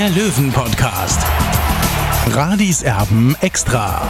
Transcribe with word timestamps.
der 0.00 0.08
Löwen-Podcast. 0.08 1.20
Radis 2.32 2.80
Erben 2.82 3.36
extra. 3.42 4.08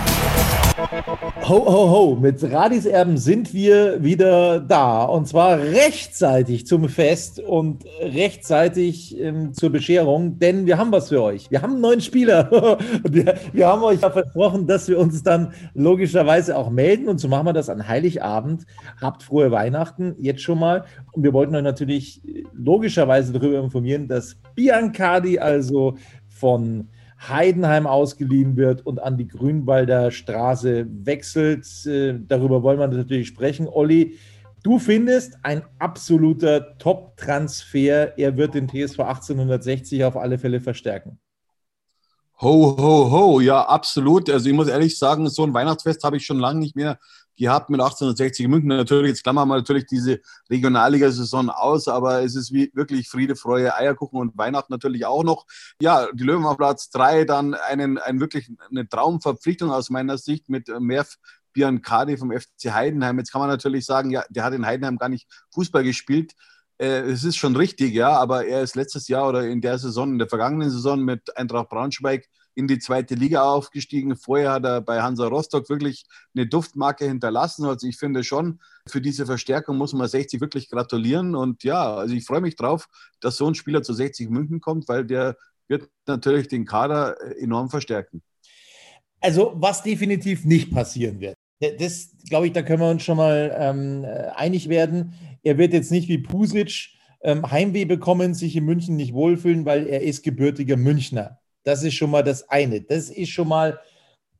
Ho, 1.48 1.66
ho, 1.66 1.90
ho, 1.90 2.16
mit 2.16 2.42
Radis 2.44 2.84
Erben 2.84 3.16
sind 3.16 3.54
wir 3.54 4.04
wieder 4.04 4.60
da. 4.60 5.04
Und 5.04 5.26
zwar 5.26 5.58
rechtzeitig 5.58 6.66
zum 6.66 6.88
Fest 6.88 7.40
und 7.40 7.84
rechtzeitig 8.00 9.18
ähm, 9.18 9.52
zur 9.54 9.70
Bescherung, 9.70 10.38
denn 10.38 10.66
wir 10.66 10.78
haben 10.78 10.92
was 10.92 11.08
für 11.08 11.22
euch. 11.22 11.50
Wir 11.50 11.62
haben 11.62 11.72
einen 11.72 11.80
neuen 11.80 12.00
Spieler. 12.00 12.50
Wir, 13.10 13.34
wir 13.52 13.66
haben 13.66 13.82
euch 13.82 14.00
ja 14.00 14.10
versprochen, 14.10 14.66
dass 14.66 14.88
wir 14.88 14.98
uns 14.98 15.22
dann 15.22 15.52
logischerweise 15.74 16.56
auch 16.56 16.70
melden. 16.70 17.08
Und 17.08 17.18
so 17.18 17.28
machen 17.28 17.46
wir 17.46 17.52
das 17.52 17.68
an 17.68 17.88
Heiligabend. 17.88 18.66
Habt 19.00 19.22
frohe 19.22 19.50
Weihnachten 19.50 20.14
jetzt 20.18 20.42
schon 20.42 20.58
mal. 20.58 20.84
Und 21.12 21.24
wir 21.24 21.32
wollten 21.32 21.54
euch 21.56 21.62
natürlich 21.62 22.22
logischerweise 22.52 23.32
darüber 23.32 23.58
informieren, 23.58 24.06
dass 24.06 24.36
Biancardi 24.54 25.38
also 25.38 25.96
von 26.28 26.88
Heidenheim 27.28 27.86
ausgeliehen 27.86 28.56
wird 28.56 28.86
und 28.86 29.00
an 29.02 29.18
die 29.18 29.28
Grünwalder 29.28 30.10
Straße 30.10 30.86
wechselt. 31.04 31.66
Äh, 31.86 32.18
darüber 32.26 32.62
wollen 32.62 32.78
wir 32.78 32.88
natürlich 32.88 33.28
sprechen. 33.28 33.68
Olli, 33.68 34.18
du 34.62 34.78
findest 34.78 35.38
ein 35.42 35.62
absoluter 35.78 36.78
Top-Transfer. 36.78 38.18
Er 38.18 38.36
wird 38.36 38.54
den 38.54 38.68
TSV 38.68 39.00
1860 39.00 40.04
auf 40.04 40.16
alle 40.16 40.38
Fälle 40.38 40.60
verstärken. 40.60 41.18
Ho, 42.40 42.74
ho, 42.78 43.10
ho, 43.10 43.40
ja, 43.40 43.62
absolut. 43.66 44.30
Also 44.30 44.48
ich 44.48 44.54
muss 44.54 44.68
ehrlich 44.68 44.96
sagen, 44.98 45.28
so 45.28 45.44
ein 45.44 45.52
Weihnachtsfest 45.52 46.02
habe 46.04 46.16
ich 46.16 46.24
schon 46.24 46.38
lange 46.38 46.60
nicht 46.60 46.74
mehr 46.74 46.98
gehabt 47.40 47.70
mit 47.70 47.80
1860 47.80 48.46
München. 48.46 48.68
Natürlich, 48.68 49.08
jetzt 49.08 49.22
klammern 49.24 49.48
wir 49.48 49.56
natürlich 49.56 49.86
diese 49.86 50.20
Regionalliga-Saison 50.48 51.50
aus, 51.50 51.88
aber 51.88 52.22
es 52.22 52.36
ist 52.36 52.52
wie 52.52 52.70
wirklich 52.74 53.08
Friede, 53.08 53.34
Freude, 53.34 53.74
Eierkuchen 53.74 54.20
und 54.20 54.38
Weihnachten 54.38 54.72
natürlich 54.72 55.06
auch 55.06 55.24
noch. 55.24 55.46
Ja, 55.80 56.06
die 56.12 56.22
Löwen 56.22 56.44
auf 56.44 56.58
Platz 56.58 56.90
drei, 56.90 57.24
dann 57.24 57.54
einen, 57.54 57.98
ein 57.98 58.20
wirklich 58.20 58.50
eine 58.70 58.88
Traumverpflichtung 58.88 59.72
aus 59.72 59.90
meiner 59.90 60.18
Sicht 60.18 60.48
mit 60.48 60.68
Merv 60.78 61.16
Biancadi 61.52 62.16
vom 62.16 62.30
FC 62.30 62.72
Heidenheim. 62.72 63.18
Jetzt 63.18 63.32
kann 63.32 63.40
man 63.40 63.50
natürlich 63.50 63.84
sagen, 63.84 64.10
ja, 64.10 64.22
der 64.28 64.44
hat 64.44 64.54
in 64.54 64.66
Heidenheim 64.66 64.98
gar 64.98 65.08
nicht 65.08 65.26
Fußball 65.52 65.82
gespielt. 65.82 66.34
Äh, 66.78 67.00
es 67.10 67.24
ist 67.24 67.36
schon 67.36 67.56
richtig, 67.56 67.94
ja, 67.94 68.10
aber 68.10 68.46
er 68.46 68.62
ist 68.62 68.76
letztes 68.76 69.08
Jahr 69.08 69.28
oder 69.28 69.46
in 69.46 69.60
der 69.60 69.78
Saison, 69.78 70.12
in 70.12 70.18
der 70.18 70.28
vergangenen 70.28 70.70
Saison 70.70 71.00
mit 71.02 71.36
Eintracht 71.36 71.68
Braunschweig 71.68 72.28
in 72.54 72.66
die 72.66 72.78
zweite 72.78 73.14
Liga 73.14 73.42
aufgestiegen. 73.42 74.16
Vorher 74.16 74.52
hat 74.52 74.64
er 74.64 74.80
bei 74.80 75.02
Hansa 75.02 75.26
Rostock 75.26 75.68
wirklich 75.68 76.04
eine 76.34 76.46
Duftmarke 76.46 77.06
hinterlassen. 77.06 77.64
Also 77.64 77.86
ich 77.86 77.96
finde 77.96 78.24
schon, 78.24 78.60
für 78.86 79.00
diese 79.00 79.26
Verstärkung 79.26 79.76
muss 79.76 79.92
man 79.92 80.08
60 80.08 80.40
wirklich 80.40 80.68
gratulieren. 80.68 81.34
Und 81.34 81.64
ja, 81.64 81.94
also 81.94 82.14
ich 82.14 82.24
freue 82.24 82.40
mich 82.40 82.56
drauf, 82.56 82.88
dass 83.20 83.36
so 83.36 83.46
ein 83.46 83.54
Spieler 83.54 83.82
zu 83.82 83.92
60 83.92 84.30
München 84.30 84.60
kommt, 84.60 84.88
weil 84.88 85.04
der 85.04 85.36
wird 85.68 85.88
natürlich 86.06 86.48
den 86.48 86.66
Kader 86.66 87.16
enorm 87.38 87.70
verstärken. 87.70 88.22
Also 89.20 89.52
was 89.54 89.82
definitiv 89.82 90.44
nicht 90.44 90.72
passieren 90.72 91.20
wird. 91.20 91.36
Das, 91.78 92.10
glaube 92.28 92.46
ich, 92.46 92.52
da 92.52 92.62
können 92.62 92.80
wir 92.80 92.90
uns 92.90 93.02
schon 93.02 93.18
mal 93.18 93.54
ähm, 93.56 94.06
einig 94.34 94.68
werden. 94.68 95.12
Er 95.42 95.58
wird 95.58 95.74
jetzt 95.74 95.90
nicht 95.90 96.08
wie 96.08 96.18
Pusic 96.18 96.88
ähm, 97.22 97.50
Heimweh 97.50 97.84
bekommen, 97.84 98.34
sich 98.34 98.56
in 98.56 98.64
München 98.64 98.96
nicht 98.96 99.12
wohlfühlen, 99.12 99.66
weil 99.66 99.86
er 99.86 100.02
ist 100.02 100.22
gebürtiger 100.22 100.76
Münchner. 100.76 101.39
Das 101.62 101.82
ist 101.82 101.94
schon 101.94 102.10
mal 102.10 102.22
das 102.22 102.48
eine. 102.48 102.80
Das 102.80 103.10
ist 103.10 103.30
schon 103.30 103.48
mal 103.48 103.80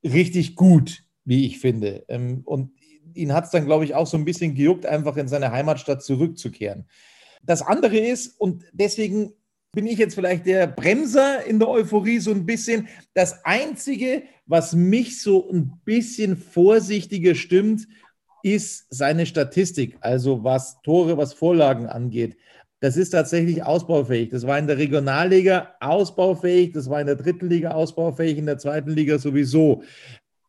richtig 0.03 0.57
gut, 0.57 1.05
wie 1.25 1.47
ich 1.47 1.59
finde. 1.59 2.05
Ähm, 2.09 2.43
und 2.45 2.73
ihn 3.15 3.33
hat 3.33 3.45
es 3.45 3.51
dann, 3.51 3.67
glaube 3.67 3.85
ich, 3.85 3.95
auch 3.95 4.07
so 4.07 4.17
ein 4.17 4.25
bisschen 4.25 4.55
gejuckt, 4.55 4.87
einfach 4.87 5.17
in 5.17 5.29
seine 5.29 5.53
Heimatstadt 5.53 6.03
zurückzukehren. 6.03 6.87
Das 7.43 7.63
andere 7.63 7.99
ist, 7.99 8.39
und 8.41 8.65
deswegen 8.73 9.33
bin 9.73 9.87
ich 9.87 9.99
jetzt 9.99 10.15
vielleicht 10.15 10.47
der 10.47 10.67
Bremser 10.67 11.45
in 11.45 11.59
der 11.59 11.69
Euphorie 11.69 12.19
so 12.19 12.33
ein 12.33 12.45
bisschen. 12.45 12.89
Das 13.15 13.45
Einzige, 13.45 14.25
was 14.47 14.75
mich 14.75 15.23
so 15.23 15.49
ein 15.51 15.81
bisschen 15.85 16.37
vorsichtiger 16.37 17.35
stimmt, 17.35 17.87
ist 18.43 18.87
seine 18.91 19.27
Statistik, 19.27 19.97
also 20.01 20.43
was 20.43 20.81
Tore, 20.83 21.17
was 21.17 21.35
Vorlagen 21.35 21.87
angeht. 21.87 22.37
Das 22.81 22.97
ist 22.97 23.11
tatsächlich 23.11 23.63
ausbaufähig. 23.63 24.31
Das 24.31 24.47
war 24.47 24.59
in 24.59 24.67
der 24.67 24.79
Regionalliga 24.79 25.75
ausbaufähig, 25.81 26.73
das 26.73 26.89
war 26.89 27.01
in 27.01 27.07
der 27.07 27.17
dritten 27.17 27.49
Liga 27.49 27.73
ausbaufähig, 27.73 28.39
in 28.39 28.47
der 28.47 28.59
zweiten 28.59 28.91
Liga 28.91 29.19
sowieso. 29.19 29.83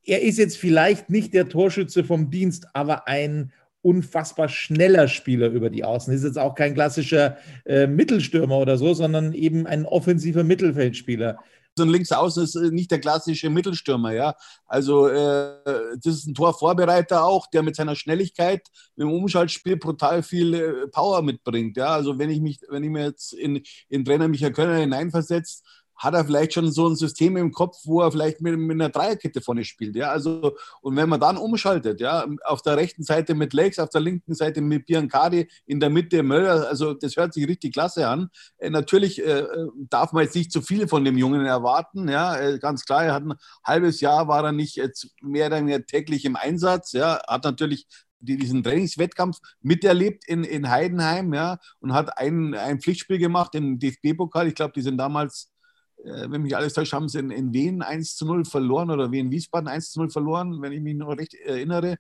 Er 0.06 0.22
ist 0.22 0.40
jetzt 0.40 0.58
vielleicht 0.58 1.10
nicht 1.10 1.34
der 1.34 1.50
Torschütze 1.50 2.04
vom 2.04 2.32
Dienst, 2.32 2.68
aber 2.74 3.08
ein 3.08 3.52
unfassbar 3.82 4.48
schneller 4.48 5.08
Spieler 5.08 5.50
über 5.50 5.70
die 5.70 5.84
Außen. 5.84 6.14
Ist 6.14 6.24
jetzt 6.24 6.40
auch 6.40 6.56
kein 6.56 6.74
klassischer 6.74 7.38
äh, 7.66 7.88
Mittelstürmer 7.88 8.58
oder 8.58 8.78
so, 8.78 8.94
sondern 8.94 9.34
eben 9.34 9.68
ein 9.68 9.86
offensiver 9.86 10.44
Mittelfeldspieler. 10.44 11.40
Ein 11.84 11.90
Linksaußen 11.90 12.44
ist 12.44 12.56
äh, 12.56 12.72
nicht 12.72 12.92
der 12.92 13.00
klassische 13.00 13.50
Mittelstürmer, 13.50 14.14
ja. 14.14 14.36
Also 14.66 15.08
äh, 15.08 15.56
das 16.04 16.16
ist 16.16 16.28
ein 16.28 16.34
Torvorbereiter 16.34 17.24
auch, 17.24 17.48
der 17.48 17.64
mit 17.64 17.76
seiner 17.76 17.96
Schnelligkeit 17.96 18.68
im 18.96 19.12
Umschaltspiel 19.12 19.78
brutal 19.78 20.24
viel 20.24 20.54
äh, 20.54 20.88
Power 20.88 21.22
mitbringt. 21.22 21.78
Ja, 21.78 21.88
also 21.88 22.18
wenn 22.18 22.30
ich 22.30 22.42
mich, 22.42 22.60
wenn 22.70 22.84
ich 22.84 22.90
mir 22.90 23.06
jetzt 23.06 23.34
in, 23.34 23.62
in 23.90 24.06
Trainer 24.06 24.28
Michael 24.28 24.54
Könner 24.54 24.78
hineinversetze, 24.78 25.64
hat 26.02 26.16
er 26.16 26.26
vielleicht 26.26 26.54
schon 26.54 26.72
so 26.72 26.90
ein 26.90 26.96
System 26.96 27.38
im 27.38 27.52
Kopf, 27.52 27.78
wo 27.86 28.02
er 28.02 28.12
vielleicht 28.12 28.42
mit, 28.42 28.58
mit 28.58 28.72
einer 28.72 28.90
Dreierkette 28.90 29.40
vorne 29.40 29.64
spielt. 29.64 29.96
Ja? 29.96 30.10
Also, 30.10 30.58
und 30.82 30.96
wenn 30.96 31.08
man 31.08 31.20
dann 31.20 31.38
umschaltet, 31.38 32.02
ja, 32.02 32.26
auf 32.44 32.64
der 32.64 32.76
rechten 32.78 33.04
Seite 33.04 33.36
mit 33.36 33.54
Lex, 33.54 33.78
auf 33.78 33.90
der 33.90 34.02
linken 34.02 34.34
Seite 34.34 34.62
mit 34.62 34.88
Biancari, 34.88 35.48
in 35.68 35.80
der 35.80 35.92
Mitte 35.92 36.24
Möller, 36.24 36.68
also 36.68 36.96
das 36.96 37.18
hört 37.18 37.36
sich 37.36 37.48
richtig 37.48 37.74
klasse 37.74 38.08
an. 38.08 38.30
Äh, 38.58 38.72
natürlich 38.72 39.24
äh, 39.24 39.46
darf 39.92 40.12
man 40.12 40.24
jetzt 40.24 40.36
nicht 40.36 40.52
zu 40.52 40.64
viel 40.64 40.88
von 40.88 41.06
dem 41.06 41.20
Jungen 41.20 41.46
erwarten. 41.46 42.10
Ja? 42.10 42.36
Äh, 42.36 42.58
ganz 42.58 42.84
klar, 42.84 43.06
er 43.06 43.14
hat 43.14 43.24
ein 43.24 43.36
halbes 43.64 44.02
Jahr, 44.02 44.28
war 44.28 44.44
er 44.44 44.54
nicht 44.54 44.78
jetzt 44.78 45.10
mehr 45.22 45.48
oder 45.48 45.58
weniger 45.58 45.86
täglich 45.86 46.26
im 46.26 46.36
Einsatz. 46.36 46.94
Ja? 46.94 47.22
Hat 47.28 47.44
natürlich 47.44 47.86
diesen 48.22 48.64
Trainingswettkampf 48.64 49.38
miterlebt 49.62 50.28
in, 50.28 50.44
in 50.44 50.70
Heidenheim, 50.70 51.34
ja, 51.34 51.58
und 51.80 51.94
hat 51.94 52.18
ein, 52.20 52.54
ein 52.54 52.80
Pflichtspiel 52.80 53.18
gemacht 53.18 53.56
im 53.56 53.80
DFB-Pokal. 53.80 54.48
Ich 54.48 54.56
glaube, 54.56 54.74
die 54.74 54.82
sind 54.82 54.98
damals 54.98 55.46
äh, 55.46 55.61
wenn 56.04 56.42
mich 56.42 56.56
alles 56.56 56.74
täuscht, 56.74 56.94
haben 56.94 57.08
sie 57.08 57.20
in, 57.20 57.32
in 57.32 57.54
Wien 57.54 57.82
1 57.82 58.16
zu 58.16 58.26
0 58.26 58.46
verloren 58.46 58.90
oder 58.90 59.12
Wien 59.12 59.32
Wiesbaden 59.32 59.68
1 59.68 59.92
zu 59.92 60.00
0 60.00 60.10
verloren, 60.10 60.62
wenn 60.62 60.72
ich 60.72 60.82
mich 60.82 60.96
noch 60.96 61.18
recht 61.18 61.34
erinnere 61.34 61.98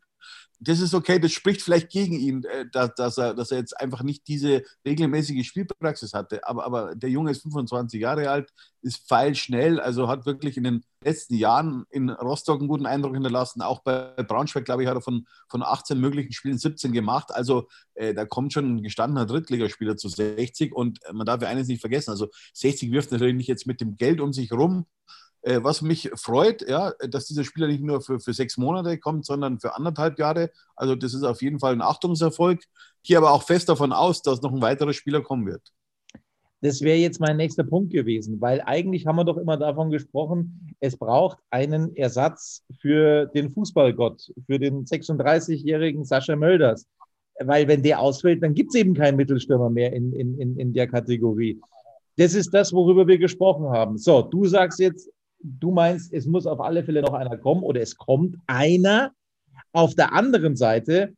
das 0.63 0.79
ist 0.79 0.93
okay, 0.93 1.17
das 1.17 1.31
spricht 1.31 1.63
vielleicht 1.63 1.89
gegen 1.89 2.19
ihn, 2.19 2.43
äh, 2.43 2.65
dass, 2.71 3.17
er, 3.17 3.33
dass 3.33 3.51
er 3.51 3.57
jetzt 3.57 3.79
einfach 3.79 4.03
nicht 4.03 4.27
diese 4.27 4.63
regelmäßige 4.85 5.45
Spielpraxis 5.45 6.13
hatte. 6.13 6.47
Aber, 6.47 6.65
aber 6.65 6.95
der 6.95 7.09
Junge 7.09 7.31
ist 7.31 7.41
25 7.41 7.99
Jahre 7.99 8.29
alt, 8.29 8.53
ist 8.83 9.07
feilschnell, 9.07 9.79
also 9.79 10.07
hat 10.07 10.27
wirklich 10.27 10.57
in 10.57 10.63
den 10.63 10.83
letzten 11.03 11.33
Jahren 11.33 11.85
in 11.89 12.11
Rostock 12.11 12.59
einen 12.59 12.67
guten 12.67 12.85
Eindruck 12.85 13.15
hinterlassen. 13.15 13.63
Auch 13.63 13.79
bei 13.79 14.13
Braunschweig, 14.17 14.65
glaube 14.65 14.83
ich, 14.83 14.89
hat 14.89 14.95
er 14.95 15.01
von, 15.01 15.25
von 15.49 15.63
18 15.63 15.99
möglichen 15.99 16.31
Spielen 16.31 16.59
17 16.59 16.91
gemacht. 16.91 17.33
Also 17.33 17.67
äh, 17.95 18.13
da 18.13 18.25
kommt 18.25 18.53
schon 18.53 18.75
ein 18.75 18.83
gestandener 18.83 19.25
Drittligaspieler 19.25 19.97
zu 19.97 20.09
60 20.09 20.73
und 20.75 20.99
man 21.11 21.25
darf 21.25 21.41
ja 21.41 21.47
eines 21.47 21.69
nicht 21.69 21.81
vergessen. 21.81 22.11
Also 22.11 22.27
60 22.53 22.91
wirft 22.91 23.11
natürlich 23.11 23.35
nicht 23.35 23.47
jetzt 23.47 23.65
mit 23.65 23.81
dem 23.81 23.97
Geld 23.97 24.21
um 24.21 24.31
sich 24.31 24.51
rum, 24.51 24.85
äh, 25.07 25.20
was 25.43 25.81
mich 25.81 26.11
freut, 26.15 26.67
ja, 26.67 26.93
dass 27.09 27.25
dieser 27.25 27.43
Spieler 27.43 27.67
nicht 27.67 27.83
nur 27.83 28.01
für, 28.01 28.19
für 28.19 28.33
sechs 28.33 28.57
Monate 28.57 28.97
kommt, 28.99 29.25
sondern 29.25 29.59
für 29.59 29.75
anderthalb 29.75 30.19
Jahre. 30.19 30.51
Also 30.75 30.95
das 30.95 31.13
ist 31.13 31.23
auf 31.23 31.41
jeden 31.41 31.59
Fall 31.59 31.73
ein 31.73 31.81
Achtungserfolg. 31.81 32.63
Gehe 33.03 33.17
aber 33.17 33.31
auch 33.31 33.43
fest 33.43 33.67
davon 33.69 33.91
aus, 33.91 34.21
dass 34.21 34.41
noch 34.41 34.53
ein 34.53 34.61
weiterer 34.61 34.93
Spieler 34.93 35.21
kommen 35.21 35.47
wird. 35.47 35.61
Das 36.63 36.81
wäre 36.81 36.97
jetzt 36.97 37.19
mein 37.19 37.37
nächster 37.37 37.63
Punkt 37.63 37.91
gewesen, 37.91 38.39
weil 38.39 38.61
eigentlich 38.61 39.07
haben 39.07 39.15
wir 39.15 39.23
doch 39.23 39.37
immer 39.37 39.57
davon 39.57 39.89
gesprochen, 39.89 40.75
es 40.79 40.95
braucht 40.95 41.39
einen 41.49 41.95
Ersatz 41.95 42.63
für 42.79 43.25
den 43.25 43.49
Fußballgott, 43.49 44.31
für 44.45 44.59
den 44.59 44.85
36-jährigen 44.85 46.05
Sascha 46.05 46.35
Mölders. 46.35 46.85
Weil 47.39 47.67
wenn 47.67 47.81
der 47.81 47.99
ausfällt, 47.99 48.43
dann 48.43 48.53
gibt 48.53 48.75
es 48.75 48.79
eben 48.79 48.93
keinen 48.93 49.15
Mittelstürmer 49.15 49.71
mehr 49.71 49.91
in, 49.93 50.13
in, 50.13 50.59
in 50.59 50.73
der 50.73 50.87
Kategorie. 50.87 51.59
Das 52.17 52.35
ist 52.35 52.53
das, 52.53 52.71
worüber 52.71 53.07
wir 53.07 53.17
gesprochen 53.17 53.69
haben. 53.69 53.97
So, 53.97 54.21
du 54.21 54.45
sagst 54.45 54.79
jetzt, 54.79 55.09
du 55.43 55.71
meinst, 55.71 56.13
es 56.13 56.25
muss 56.25 56.45
auf 56.45 56.59
alle 56.59 56.83
Fälle 56.83 57.01
noch 57.01 57.13
einer 57.13 57.37
kommen 57.37 57.63
oder 57.63 57.81
es 57.81 57.97
kommt 57.97 58.37
einer. 58.47 59.11
Auf 59.73 59.95
der 59.95 60.13
anderen 60.13 60.55
Seite 60.55 61.13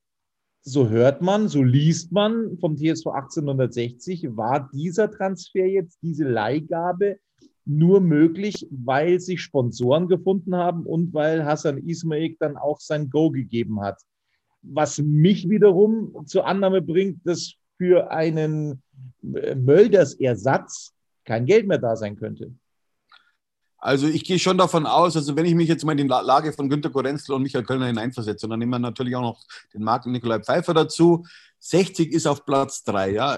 so 0.66 0.90
hört 0.90 1.22
man, 1.22 1.50
so 1.50 1.62
liest 1.62 2.12
man 2.12 2.58
vom 2.58 2.78
TSV 2.78 3.08
1860, 3.08 4.38
war 4.38 4.70
dieser 4.74 5.12
Transfer 5.12 5.66
jetzt, 5.66 6.00
diese 6.02 6.24
Leihgabe 6.24 7.18
nur 7.66 8.00
möglich, 8.00 8.68
weil 8.72 9.20
sich 9.20 9.42
Sponsoren 9.42 10.08
gefunden 10.08 10.56
haben 10.56 10.86
und 10.86 11.14
weil 11.14 11.46
Hassan 11.46 11.78
Ismail 11.78 12.36
dann 12.40 12.58
auch 12.58 12.80
sein 12.80 13.10
Go 13.10 13.30
gegeben 13.30 13.82
hat. 13.82 14.02
Was 14.62 15.00
mich 15.00 15.50
wiederum 15.50 16.26
zur 16.26 16.48
Annahme 16.48 16.82
bringt, 16.82 17.28
dass 17.28 17.56
für 17.78 18.12
einen 18.12 18.82
Mölders 19.22 20.14
Ersatz 20.14 20.94
kein 21.26 21.46
Geld 21.46 21.68
mehr 21.68 21.78
da 21.78 21.96
sein 21.96 22.16
könnte. 22.16 22.54
Also 23.84 24.08
ich 24.08 24.24
gehe 24.24 24.40
schon 24.40 24.58
davon 24.58 24.86
aus, 24.86 25.18
also 25.18 25.36
wenn 25.36 25.44
ich 25.44 25.56
mich 25.56 25.68
jetzt 25.68 25.84
mal 25.84 25.92
in 25.92 25.98
die 25.98 26.08
Lage 26.08 26.54
von 26.54 26.70
Günter 26.70 26.90
Korenzl 26.90 27.34
und 27.34 27.42
Michael 27.42 27.66
Kölner 27.66 27.88
hineinversetze, 27.88 28.46
und 28.46 28.52
dann 28.52 28.60
nehmen 28.60 28.72
wir 28.72 28.80
natürlich 28.80 29.14
auch 29.14 29.22
noch 29.22 29.42
den 29.74 29.84
Marc 29.84 30.06
Nikolai 30.06 30.40
Pfeiffer 30.40 30.74
dazu. 30.74 31.26
60 31.60 32.14
ist 32.14 32.26
auf 32.26 32.46
Platz 32.46 32.86
3, 32.86 33.12
ja. 33.12 33.38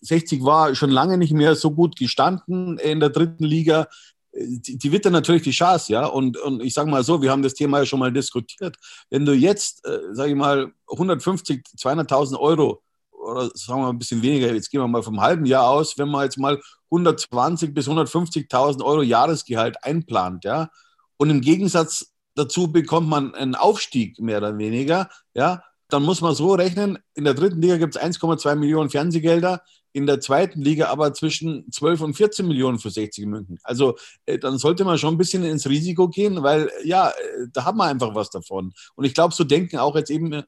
60 0.00 0.42
war 0.44 0.74
schon 0.74 0.90
lange 0.90 1.18
nicht 1.18 1.34
mehr 1.34 1.54
so 1.56 1.72
gut 1.72 1.96
gestanden 1.96 2.78
in 2.78 3.00
der 3.00 3.10
dritten 3.10 3.44
Liga. 3.44 3.86
Die, 4.32 4.78
die 4.78 4.92
wird 4.92 5.04
dann 5.04 5.12
natürlich 5.12 5.42
die 5.42 5.50
Chance, 5.50 5.92
ja. 5.92 6.06
Und, 6.06 6.38
und 6.38 6.62
ich 6.62 6.72
sage 6.72 6.90
mal 6.90 7.04
so, 7.04 7.20
wir 7.20 7.30
haben 7.30 7.42
das 7.42 7.52
Thema 7.52 7.80
ja 7.80 7.84
schon 7.84 8.00
mal 8.00 8.12
diskutiert. 8.12 8.78
Wenn 9.10 9.26
du 9.26 9.34
jetzt, 9.34 9.86
äh, 9.86 9.98
sage 10.12 10.30
ich 10.30 10.36
mal, 10.36 10.72
150, 10.88 11.66
200.000 11.76 12.40
Euro 12.40 12.82
oder 13.22 13.50
sagen 13.54 13.80
wir 13.80 13.84
mal 13.84 13.90
ein 13.90 13.98
bisschen 13.98 14.22
weniger, 14.22 14.52
jetzt 14.52 14.70
gehen 14.70 14.80
wir 14.80 14.88
mal 14.88 15.02
vom 15.02 15.20
halben 15.20 15.46
Jahr 15.46 15.68
aus, 15.68 15.96
wenn 15.98 16.08
man 16.08 16.24
jetzt 16.24 16.38
mal 16.38 16.60
120 16.90 17.72
bis 17.72 17.88
150.000 17.88 18.82
Euro 18.84 19.02
Jahresgehalt 19.02 19.76
einplant, 19.82 20.44
ja, 20.44 20.68
und 21.16 21.30
im 21.30 21.40
Gegensatz 21.40 22.12
dazu 22.34 22.72
bekommt 22.72 23.08
man 23.08 23.34
einen 23.34 23.54
Aufstieg 23.54 24.18
mehr 24.18 24.38
oder 24.38 24.58
weniger, 24.58 25.08
ja, 25.34 25.62
dann 25.88 26.02
muss 26.02 26.22
man 26.22 26.34
so 26.34 26.54
rechnen, 26.54 26.98
in 27.14 27.24
der 27.24 27.34
dritten 27.34 27.60
Liga 27.60 27.76
gibt 27.76 27.96
es 27.96 28.02
1,2 28.02 28.54
Millionen 28.56 28.88
Fernsehgelder, 28.88 29.62
in 29.92 30.06
der 30.06 30.20
zweiten 30.20 30.62
Liga 30.62 30.86
aber 30.88 31.12
zwischen 31.12 31.70
12 31.70 32.00
und 32.00 32.14
14 32.14 32.48
Millionen 32.48 32.78
für 32.78 32.90
60 32.90 33.26
München. 33.26 33.58
Also 33.62 33.96
äh, 34.24 34.38
dann 34.38 34.56
sollte 34.56 34.84
man 34.84 34.96
schon 34.96 35.14
ein 35.14 35.18
bisschen 35.18 35.44
ins 35.44 35.68
Risiko 35.68 36.08
gehen, 36.08 36.42
weil 36.42 36.70
ja, 36.82 37.10
äh, 37.10 37.12
da 37.52 37.66
haben 37.66 37.76
wir 37.76 37.84
einfach 37.84 38.14
was 38.14 38.30
davon. 38.30 38.72
Und 38.94 39.04
ich 39.04 39.12
glaube, 39.12 39.34
so 39.34 39.44
denken 39.44 39.76
auch 39.76 39.94
jetzt 39.94 40.10
eben, 40.10 40.32
äh, 40.32 40.44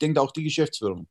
denkt 0.00 0.18
auch 0.18 0.32
die 0.32 0.42
Geschäftsführung 0.42 1.06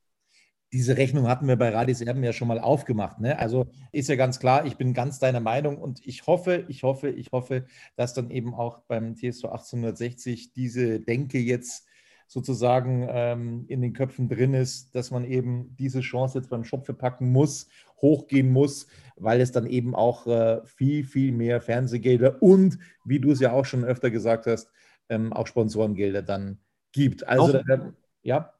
diese 0.73 0.97
Rechnung 0.97 1.27
hatten 1.27 1.47
wir 1.47 1.55
bei 1.55 1.69
Radis 1.69 2.01
Erben 2.01 2.23
ja 2.23 2.33
schon 2.33 2.47
mal 2.47 2.59
aufgemacht. 2.59 3.19
Ne? 3.19 3.39
Also 3.39 3.67
ist 3.91 4.09
ja 4.09 4.15
ganz 4.15 4.39
klar, 4.39 4.65
ich 4.65 4.75
bin 4.75 4.93
ganz 4.93 5.19
deiner 5.19 5.39
Meinung 5.39 5.77
und 5.77 6.05
ich 6.05 6.27
hoffe, 6.27 6.65
ich 6.67 6.83
hoffe, 6.83 7.09
ich 7.09 7.31
hoffe, 7.31 7.65
dass 7.95 8.13
dann 8.13 8.29
eben 8.29 8.53
auch 8.53 8.79
beim 8.87 9.15
TSV 9.15 9.45
1860 9.45 10.53
diese 10.53 10.99
Denke 10.99 11.39
jetzt 11.39 11.87
sozusagen 12.27 13.07
ähm, 13.09 13.65
in 13.69 13.81
den 13.81 13.93
Köpfen 13.93 14.27
drin 14.27 14.53
ist, 14.53 14.93
dass 14.93 15.11
man 15.11 15.23
eben 15.23 15.73
diese 15.77 16.01
Chance 16.01 16.39
jetzt 16.39 16.49
beim 16.49 16.65
Schopfe 16.65 16.93
packen 16.93 17.31
muss, 17.31 17.69
hochgehen 18.01 18.51
muss, 18.51 18.87
weil 19.15 19.39
es 19.39 19.53
dann 19.53 19.65
eben 19.65 19.95
auch 19.95 20.27
äh, 20.27 20.59
viel, 20.65 21.05
viel 21.05 21.31
mehr 21.31 21.61
Fernsehgelder 21.61 22.41
und, 22.41 22.77
wie 23.05 23.21
du 23.21 23.31
es 23.31 23.39
ja 23.39 23.53
auch 23.53 23.63
schon 23.63 23.85
öfter 23.85 24.11
gesagt 24.11 24.45
hast, 24.45 24.69
ähm, 25.07 25.31
auch 25.31 25.47
Sponsorengelder 25.47 26.21
dann 26.21 26.59
gibt. 26.91 27.25
Also, 27.25 27.59
äh, 27.59 27.79
ja 28.23 28.56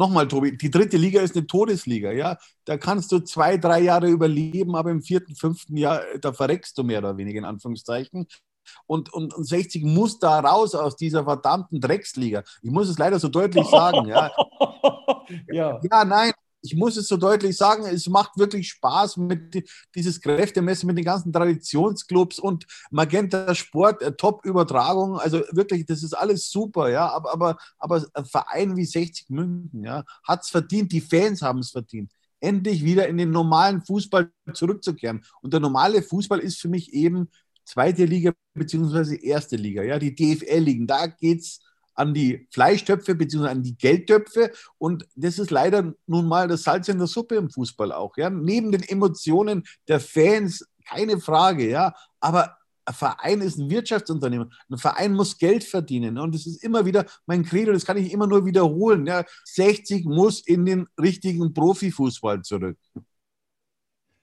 nochmal, 0.00 0.26
Tobi, 0.26 0.56
die 0.56 0.70
dritte 0.70 0.96
Liga 0.96 1.20
ist 1.20 1.36
eine 1.36 1.46
Todesliga, 1.46 2.10
ja. 2.10 2.38
Da 2.64 2.76
kannst 2.76 3.12
du 3.12 3.20
zwei, 3.20 3.56
drei 3.58 3.80
Jahre 3.80 4.08
überleben, 4.08 4.74
aber 4.74 4.90
im 4.90 5.02
vierten, 5.02 5.36
fünften 5.36 5.76
Jahr, 5.76 6.02
da 6.20 6.32
verreckst 6.32 6.76
du 6.76 6.82
mehr 6.82 6.98
oder 6.98 7.16
weniger 7.16 7.38
in 7.38 7.44
Anführungszeichen. 7.44 8.26
Und, 8.86 9.12
und, 9.12 9.34
und 9.34 9.44
60 9.44 9.84
muss 9.84 10.18
da 10.18 10.40
raus 10.40 10.74
aus 10.74 10.96
dieser 10.96 11.24
verdammten 11.24 11.80
Drecksliga. 11.80 12.42
Ich 12.62 12.70
muss 12.70 12.88
es 12.88 12.98
leider 12.98 13.18
so 13.18 13.28
deutlich 13.28 13.66
sagen, 13.66 14.08
ja. 14.08 14.30
ja. 15.52 15.80
ja, 15.82 16.04
nein, 16.04 16.32
ich 16.62 16.76
muss 16.76 16.96
es 16.96 17.08
so 17.08 17.16
deutlich 17.16 17.56
sagen, 17.56 17.86
es 17.86 18.08
macht 18.08 18.36
wirklich 18.36 18.68
Spaß 18.68 19.16
mit 19.16 19.64
dieses 19.94 20.20
Kräftemessen 20.20 20.86
mit 20.86 20.98
den 20.98 21.04
ganzen 21.04 21.32
Traditionsclubs 21.32 22.38
und 22.38 22.66
Magenta 22.90 23.54
Sport, 23.54 24.02
äh, 24.02 24.12
Top-Übertragung. 24.12 25.18
Also 25.18 25.42
wirklich, 25.52 25.86
das 25.86 26.02
ist 26.02 26.14
alles 26.14 26.50
super, 26.50 26.90
ja. 26.90 27.08
Aber, 27.08 27.32
aber, 27.32 27.56
aber 27.78 28.04
ein 28.14 28.24
Verein 28.24 28.76
wie 28.76 28.84
60 28.84 29.30
München, 29.30 29.84
ja, 29.84 30.04
hat 30.26 30.42
es 30.42 30.50
verdient, 30.50 30.92
die 30.92 31.00
Fans 31.00 31.42
haben 31.42 31.60
es 31.60 31.70
verdient, 31.70 32.12
endlich 32.40 32.84
wieder 32.84 33.08
in 33.08 33.16
den 33.16 33.30
normalen 33.30 33.82
Fußball 33.82 34.30
zurückzukehren. 34.52 35.24
Und 35.42 35.52
der 35.52 35.60
normale 35.60 36.02
Fußball 36.02 36.40
ist 36.40 36.60
für 36.60 36.68
mich 36.68 36.92
eben 36.92 37.28
zweite 37.64 38.04
Liga 38.04 38.32
beziehungsweise 38.54 39.16
erste 39.16 39.56
Liga, 39.56 39.82
ja, 39.82 39.98
die 39.98 40.14
DFL-Ligen. 40.14 40.86
Da 40.86 41.06
geht 41.06 41.40
es 41.40 41.60
an 41.94 42.14
die 42.14 42.46
Fleischtöpfe 42.50 43.14
bzw. 43.14 43.48
an 43.48 43.62
die 43.62 43.76
Geldtöpfe. 43.76 44.52
Und 44.78 45.06
das 45.16 45.38
ist 45.38 45.50
leider 45.50 45.92
nun 46.06 46.26
mal 46.26 46.48
das 46.48 46.62
Salz 46.62 46.88
in 46.88 46.98
der 46.98 47.06
Suppe 47.06 47.36
im 47.36 47.50
Fußball 47.50 47.92
auch. 47.92 48.16
Ja? 48.16 48.30
Neben 48.30 48.72
den 48.72 48.82
Emotionen 48.82 49.64
der 49.88 50.00
Fans, 50.00 50.66
keine 50.88 51.20
Frage, 51.20 51.68
ja. 51.68 51.94
Aber 52.20 52.56
ein 52.84 52.94
Verein 52.94 53.40
ist 53.40 53.58
ein 53.58 53.70
Wirtschaftsunternehmen. 53.70 54.52
Ein 54.68 54.78
Verein 54.78 55.12
muss 55.14 55.38
Geld 55.38 55.64
verdienen. 55.64 56.18
Und 56.18 56.34
das 56.34 56.46
ist 56.46 56.62
immer 56.64 56.84
wieder 56.84 57.06
mein 57.26 57.44
Credo, 57.44 57.72
das 57.72 57.84
kann 57.84 57.96
ich 57.96 58.12
immer 58.12 58.26
nur 58.26 58.44
wiederholen. 58.44 59.06
Ja. 59.06 59.24
60 59.44 60.04
muss 60.06 60.40
in 60.40 60.64
den 60.64 60.86
richtigen 61.00 61.52
Profifußball 61.52 62.42
zurück. 62.42 62.78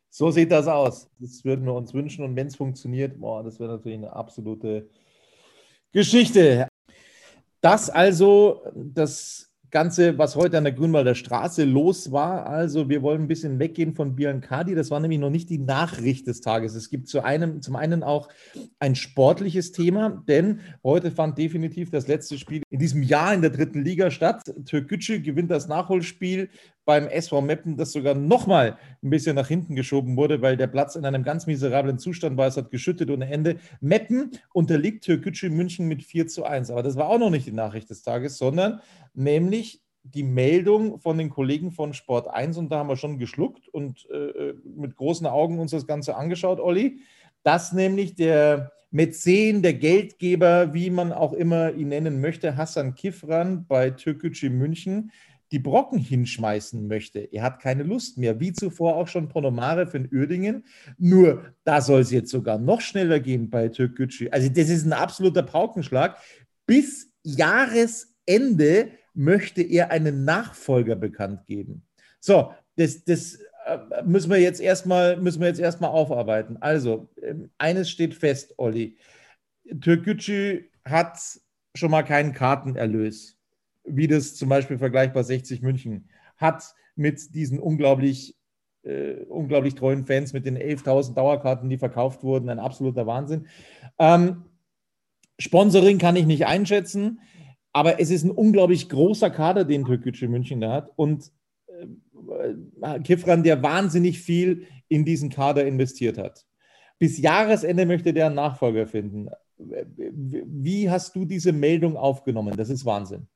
So 0.09 0.31
sieht 0.31 0.51
das 0.51 0.67
aus. 0.67 1.07
Das 1.19 1.45
würden 1.45 1.65
wir 1.65 1.73
uns 1.73 1.93
wünschen. 1.93 2.25
Und 2.25 2.35
wenn 2.35 2.47
es 2.47 2.55
funktioniert, 2.55 3.19
boah, 3.19 3.43
das 3.43 3.59
wäre 3.59 3.73
natürlich 3.73 3.99
eine 3.99 4.11
absolute 4.13 4.89
Geschichte. 5.91 6.67
Das 7.61 7.89
also 7.89 8.61
das 8.75 9.47
Ganze, 9.69 10.17
was 10.17 10.37
heute 10.37 10.57
an 10.57 10.63
der 10.63 10.71
Grünwalder 10.71 11.13
Straße 11.13 11.65
los 11.65 12.11
war. 12.13 12.47
Also 12.47 12.87
wir 12.87 13.01
wollen 13.01 13.23
ein 13.23 13.27
bisschen 13.27 13.59
weggehen 13.59 13.93
von 13.93 14.15
Biancardi. 14.15 14.75
Das 14.75 14.91
war 14.91 15.01
nämlich 15.01 15.19
noch 15.19 15.29
nicht 15.29 15.49
die 15.49 15.57
Nachricht 15.57 16.25
des 16.27 16.39
Tages. 16.39 16.73
Es 16.73 16.89
gibt 16.89 17.09
zu 17.09 17.21
einem, 17.21 17.61
zum 17.61 17.75
einen 17.75 18.01
auch 18.01 18.29
ein 18.79 18.95
sportliches 18.95 19.73
Thema, 19.73 20.23
denn 20.27 20.61
heute 20.83 21.11
fand 21.11 21.37
definitiv 21.37 21.91
das 21.91 22.07
letzte 22.07 22.37
Spiel 22.37 22.63
in 22.69 22.79
diesem 22.79 23.03
Jahr 23.03 23.33
in 23.33 23.41
der 23.41 23.49
dritten 23.49 23.83
Liga 23.83 24.09
statt. 24.09 24.43
Türkgücü 24.65 25.19
gewinnt 25.19 25.51
das 25.51 25.67
Nachholspiel 25.67 26.49
beim 26.87 27.09
SV 27.09 27.41
Meppen, 27.41 27.75
das 27.75 27.91
sogar 27.91 28.15
nochmal 28.15 28.77
ein 29.03 29.09
bisschen 29.09 29.35
nach 29.35 29.49
hinten 29.49 29.75
geschoben 29.75 30.15
wurde, 30.15 30.41
weil 30.41 30.55
der 30.55 30.67
Platz 30.67 30.95
in 30.95 31.03
einem 31.03 31.21
ganz 31.21 31.45
miserablen 31.45 31.99
Zustand 31.99 32.37
war. 32.37 32.47
Es 32.47 32.55
hat 32.55 32.71
geschüttet 32.71 33.11
ohne 33.11 33.29
Ende. 33.29 33.57
Meppen 33.81 34.31
unterliegt 34.53 35.03
Türkgücü 35.03 35.49
München 35.49 35.89
mit 35.89 36.01
4 36.01 36.27
zu 36.27 36.45
1. 36.45 36.71
Aber 36.71 36.83
das 36.83 36.95
war 36.95 37.09
auch 37.09 37.19
noch 37.19 37.29
nicht 37.29 37.45
die 37.45 37.51
Nachricht 37.51 37.89
des 37.89 38.03
Tages, 38.03 38.37
sondern 38.37 38.79
nämlich 39.13 39.81
die 40.03 40.23
Meldung 40.23 41.01
von 41.01 41.17
den 41.17 41.29
Kollegen 41.29 41.71
von 41.71 41.93
Sport 41.93 42.29
1 42.29 42.55
und 42.55 42.71
da 42.71 42.77
haben 42.77 42.87
wir 42.87 42.95
schon 42.95 43.19
geschluckt 43.19 43.67
und 43.67 44.07
äh, 44.09 44.53
mit 44.63 44.95
großen 44.95 45.27
Augen 45.27 45.59
uns 45.59 45.71
das 45.71 45.87
Ganze 45.87 46.15
angeschaut, 46.15 46.61
Olli, 46.61 47.01
dass 47.43 47.73
nämlich 47.73 48.15
der 48.15 48.71
Mäzen, 48.91 49.61
der 49.61 49.73
Geldgeber, 49.73 50.73
wie 50.73 50.89
man 50.89 51.11
auch 51.11 51.33
immer 51.33 51.73
ihn 51.73 51.89
nennen 51.89 52.21
möchte, 52.21 52.55
Hassan 52.55 52.95
Kifran 52.95 53.65
bei 53.67 53.89
Türkgücü 53.89 54.49
München, 54.49 55.11
die 55.51 55.59
Brocken 55.59 55.99
hinschmeißen 55.99 56.87
möchte. 56.87 57.19
Er 57.19 57.43
hat 57.43 57.61
keine 57.61 57.83
Lust 57.83 58.17
mehr, 58.17 58.39
wie 58.39 58.51
zuvor 58.51 58.95
auch 58.95 59.07
schon 59.07 59.29
Pronomare 59.29 59.87
für 59.87 59.99
den 59.99 60.13
Uerdingen. 60.13 60.65
Nur 60.97 61.53
da 61.63 61.81
soll 61.81 62.01
es 62.01 62.11
jetzt 62.11 62.31
sogar 62.31 62.57
noch 62.57 62.81
schneller 62.81 63.19
gehen 63.19 63.49
bei 63.49 63.69
Türkgücü. 63.69 64.29
Also 64.29 64.49
das 64.49 64.69
ist 64.69 64.85
ein 64.85 64.93
absoluter 64.93 65.43
Paukenschlag. 65.43 66.17
Bis 66.65 67.13
Jahresende 67.23 68.91
möchte 69.13 69.61
er 69.61 69.91
einen 69.91 70.25
Nachfolger 70.25 70.95
bekannt 70.95 71.45
geben. 71.45 71.83
So, 72.19 72.53
das, 72.75 73.03
das 73.03 73.39
äh, 73.65 74.03
müssen 74.05 74.29
wir 74.29 74.39
jetzt 74.39 74.61
erstmal 74.61 75.17
müssen 75.17 75.41
aufarbeiten. 75.89 76.57
Also, 76.61 77.09
ähm, 77.21 77.49
eines 77.57 77.89
steht 77.89 78.13
fest, 78.13 78.53
Olli. 78.57 78.97
Türkgücü 79.81 80.69
hat 80.85 81.19
schon 81.75 81.91
mal 81.91 82.03
keinen 82.03 82.33
Kartenerlös, 82.33 83.36
wie 83.87 84.07
das 84.07 84.35
zum 84.35 84.49
Beispiel 84.49 84.77
vergleichbar 84.77 85.23
60 85.23 85.61
München 85.61 86.09
hat 86.37 86.63
mit 86.95 87.33
diesen 87.35 87.59
unglaublich, 87.59 88.35
äh, 88.83 89.23
unglaublich 89.29 89.75
treuen 89.75 90.05
Fans, 90.05 90.33
mit 90.33 90.45
den 90.45 90.57
11.000 90.57 91.15
Dauerkarten, 91.15 91.69
die 91.69 91.77
verkauft 91.77 92.23
wurden. 92.23 92.49
Ein 92.49 92.59
absoluter 92.59 93.07
Wahnsinn. 93.07 93.47
Ähm, 93.97 94.45
Sponsoring 95.39 95.99
kann 95.99 96.15
ich 96.15 96.25
nicht 96.25 96.45
einschätzen. 96.45 97.19
Aber 97.73 97.99
es 97.99 98.09
ist 98.09 98.23
ein 98.23 98.31
unglaublich 98.31 98.89
großer 98.89 99.29
Kader, 99.29 99.63
den 99.63 99.85
Türkgücü 99.85 100.27
München 100.27 100.61
da 100.61 100.71
hat. 100.71 100.91
Und 100.95 101.31
äh, 101.67 102.53
äh, 102.81 102.99
Kifran, 103.01 103.43
der 103.43 103.61
wahnsinnig 103.61 104.19
viel 104.19 104.65
in 104.87 105.05
diesen 105.05 105.29
Kader 105.29 105.65
investiert 105.65 106.17
hat. 106.17 106.45
Bis 106.97 107.19
Jahresende 107.19 107.85
möchte 107.85 108.13
der 108.13 108.27
einen 108.27 108.35
Nachfolger 108.35 108.87
finden. 108.87 109.29
Wie 109.57 110.89
hast 110.89 111.15
du 111.15 111.25
diese 111.25 111.51
Meldung 111.51 111.97
aufgenommen? 111.97 112.55
Das 112.57 112.69
ist 112.69 112.85
Wahnsinn. 112.85 113.27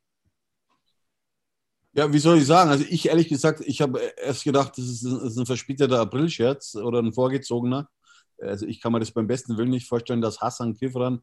Ja, 1.93 2.11
wie 2.13 2.19
soll 2.19 2.37
ich 2.37 2.45
sagen? 2.45 2.69
Also 2.71 2.85
ich 2.89 3.07
ehrlich 3.09 3.27
gesagt, 3.27 3.61
ich 3.65 3.81
habe 3.81 3.99
erst 4.23 4.43
gedacht, 4.45 4.77
das 4.77 4.85
ist 4.85 5.03
ein, 5.03 5.15
das 5.15 5.33
ist 5.33 5.37
ein 5.37 5.45
verspäteter 5.45 5.99
Aprilscherz 5.99 6.75
oder 6.75 6.99
ein 6.99 7.13
vorgezogener. 7.13 7.89
Also 8.39 8.65
ich 8.65 8.81
kann 8.81 8.93
mir 8.93 8.99
das 8.99 9.11
beim 9.11 9.27
besten 9.27 9.57
Willen 9.57 9.69
nicht 9.71 9.87
vorstellen, 9.87 10.21
dass 10.21 10.41
Hassan 10.41 10.75
Kifran 10.75 11.21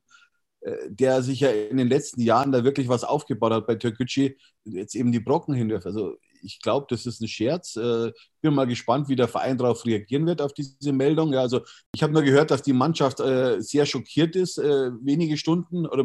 äh, 0.60 0.90
der 0.90 1.22
sich 1.22 1.40
ja 1.40 1.50
in 1.50 1.76
den 1.76 1.88
letzten 1.88 2.20
Jahren 2.22 2.52
da 2.52 2.64
wirklich 2.64 2.88
was 2.88 3.04
aufgebaut 3.04 3.52
hat 3.52 3.66
bei 3.66 3.76
Türkgücü, 3.76 4.34
jetzt 4.64 4.94
eben 4.96 5.12
die 5.12 5.20
Brocken 5.20 5.54
hinwirft. 5.54 5.86
Also 5.86 6.16
ich 6.42 6.60
glaube, 6.60 6.86
das 6.88 7.06
ist 7.06 7.20
ein 7.20 7.28
Scherz. 7.28 7.76
Äh, 7.76 8.12
bin 8.40 8.54
mal 8.54 8.66
gespannt, 8.66 9.08
wie 9.08 9.16
der 9.16 9.28
Verein 9.28 9.58
darauf 9.58 9.84
reagieren 9.84 10.26
wird, 10.26 10.40
auf 10.40 10.52
diese 10.52 10.92
Meldung. 10.92 11.32
Ja, 11.32 11.40
also 11.40 11.60
ich 11.92 12.02
habe 12.02 12.12
nur 12.12 12.22
gehört, 12.22 12.50
dass 12.50 12.62
die 12.62 12.72
Mannschaft 12.72 13.20
äh, 13.20 13.60
sehr 13.60 13.86
schockiert 13.86 14.36
ist. 14.36 14.58
wenige 14.58 15.36
Stunden 15.36 15.86
oder 15.86 16.04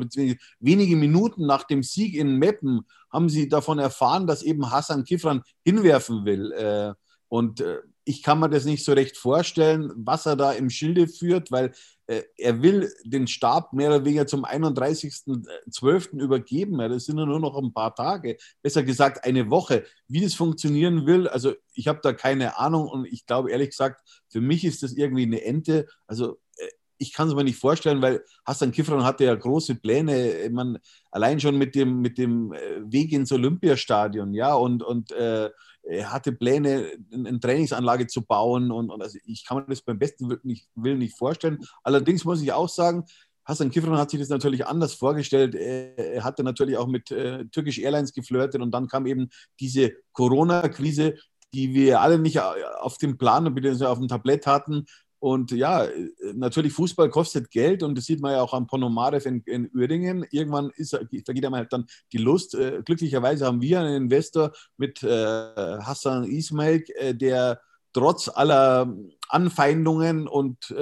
wenige 0.60 0.96
Minuten 0.96 1.46
nach 1.46 1.64
dem 1.64 1.84
Sieg 1.84 2.16
in 2.16 2.38
Meppen 2.38 2.86
haben 3.12 3.30
sie 3.30 3.48
davon 3.48 3.80
erfahren, 3.80 4.28
dass 4.28 4.44
eben 4.44 4.72
Hassan 4.72 5.04
Kifran 5.04 5.44
hinwerfen 5.64 6.26
will. 6.26 6.96
und 7.30 7.64
ich 8.06 8.24
kann 8.24 8.40
mir 8.40 8.50
das 8.50 8.66
nicht 8.66 8.84
so 8.84 8.94
recht 8.94 9.18
vorstellen, 9.18 9.92
was 9.96 10.26
er 10.26 10.36
da 10.36 10.52
im 10.52 10.70
Schilde 10.70 11.08
führt, 11.08 11.52
weil 11.52 11.68
äh, 11.68 12.03
er 12.38 12.62
will 12.62 12.92
den 13.04 13.28
Stab 13.28 13.74
mehr 13.74 13.90
oder 13.90 14.06
weniger 14.06 14.28
zum 14.28 14.46
31.12. 14.46 16.20
übergeben. 16.20 16.78
Das 16.78 17.06
sind 17.06 17.18
ja 17.18 17.26
nur 17.26 17.40
noch 17.40 17.58
ein 17.58 17.74
paar 17.74 17.96
Tage, 17.96 18.38
besser 18.62 18.84
gesagt 18.84 19.24
eine 19.26 19.50
Woche. 19.50 19.86
Wie 20.08 20.22
das 20.22 20.34
funktionieren 20.34 21.06
will, 21.06 21.28
also 21.28 21.54
ich 21.74 21.88
habe 21.88 22.00
da 22.04 22.14
keine 22.14 22.58
Ahnung 22.58 22.88
und 22.88 23.06
ich 23.06 23.26
glaube 23.26 23.52
ehrlich 23.52 23.72
gesagt, 23.72 24.02
für 24.30 24.42
mich 24.42 24.66
ist 24.66 24.84
das 24.84 24.94
irgendwie 24.94 25.24
eine 25.24 25.44
Ente. 25.44 25.88
Also 26.08 26.40
äh, 26.58 26.68
ich 27.04 27.14
kann 27.14 27.28
es 27.28 27.36
mir 27.36 27.44
nicht 27.44 27.60
vorstellen, 27.60 28.02
weil 28.02 28.24
Hassan 28.46 28.72
Kifran 28.72 29.04
hatte 29.04 29.26
ja 29.26 29.36
große 29.36 29.76
Pläne. 29.76 30.50
Man, 30.52 30.80
allein 31.12 31.40
schon 31.40 31.58
mit 31.58 31.76
dem, 31.76 32.02
mit 32.02 32.18
dem 32.18 32.54
äh, 32.54 32.82
Weg 32.86 33.12
ins 33.12 33.32
Olympiastadion, 33.32 34.34
ja, 34.34 34.54
und, 34.56 34.82
und 34.82 35.12
äh, 35.12 35.50
er 35.84 36.14
hatte 36.14 36.32
Pläne, 36.32 36.92
eine 37.14 37.40
Trainingsanlage 37.40 38.08
zu 38.08 38.26
bauen 38.26 38.72
und, 38.72 38.90
und 38.90 39.02
also 39.02 39.20
ich 39.26 39.46
kann 39.46 39.58
mir 39.58 39.66
das 39.68 39.82
beim 39.82 40.00
besten 40.00 40.30
Willen 40.30 40.40
nicht, 40.44 40.70
Willen 40.76 41.00
nicht 41.00 41.18
vorstellen. 41.18 41.60
Allerdings 41.84 42.24
muss 42.24 42.42
ich 42.42 42.54
auch 42.54 42.70
sagen, 42.70 43.04
Hassan 43.46 43.70
Kifran 43.70 43.98
hat 43.98 44.10
sich 44.10 44.22
das 44.22 44.30
natürlich 44.30 44.66
anders 44.66 44.94
vorgestellt. 44.94 45.56
Er 45.56 46.24
hatte 46.24 46.44
natürlich 46.44 46.78
auch 46.78 46.88
mit 46.88 47.12
äh, 47.12 47.46
Turkish 47.48 47.80
Airlines 47.80 48.14
geflirtet 48.14 48.62
und 48.62 48.72
dann 48.72 48.88
kam 48.88 49.06
eben 49.06 49.30
diese 49.60 49.92
Corona-Krise, 50.14 51.16
die 51.54 51.74
wir 51.74 52.00
alle 52.00 52.18
nicht 52.18 52.40
auf 52.40 52.98
dem 52.98 53.18
Plan 53.18 53.54
bzw. 53.54 53.86
auf 53.86 54.00
dem 54.00 54.08
Tablett 54.08 54.48
hatten. 54.48 54.86
Und 55.24 55.52
ja, 55.52 55.88
natürlich 56.34 56.74
Fußball 56.74 57.10
kostet 57.10 57.50
Geld 57.50 57.82
und 57.82 57.98
das 57.98 58.04
sieht 58.04 58.20
man 58.20 58.34
ja 58.34 58.42
auch 58.42 58.54
am 58.54 58.68
Ponomarev 58.68 59.26
in, 59.26 59.40
in 59.46 59.72
Uerdingen. 59.74 60.26
Irgendwann 60.32 60.70
ist, 60.76 60.90
vergeht 61.24 61.46
einem 61.46 61.56
halt 61.56 61.72
dann 61.72 61.86
die 62.12 62.18
Lust. 62.18 62.56
Äh, 62.56 62.82
glücklicherweise 62.84 63.46
haben 63.46 63.62
wir 63.62 63.80
einen 63.80 63.96
Investor 63.96 64.52
mit 64.76 65.02
äh, 65.02 65.08
Hassan 65.08 66.26
Ismail, 66.26 66.84
äh, 66.98 67.16
der 67.16 67.62
trotz 67.94 68.28
aller 68.28 68.94
Anfeindungen 69.30 70.28
und 70.28 70.76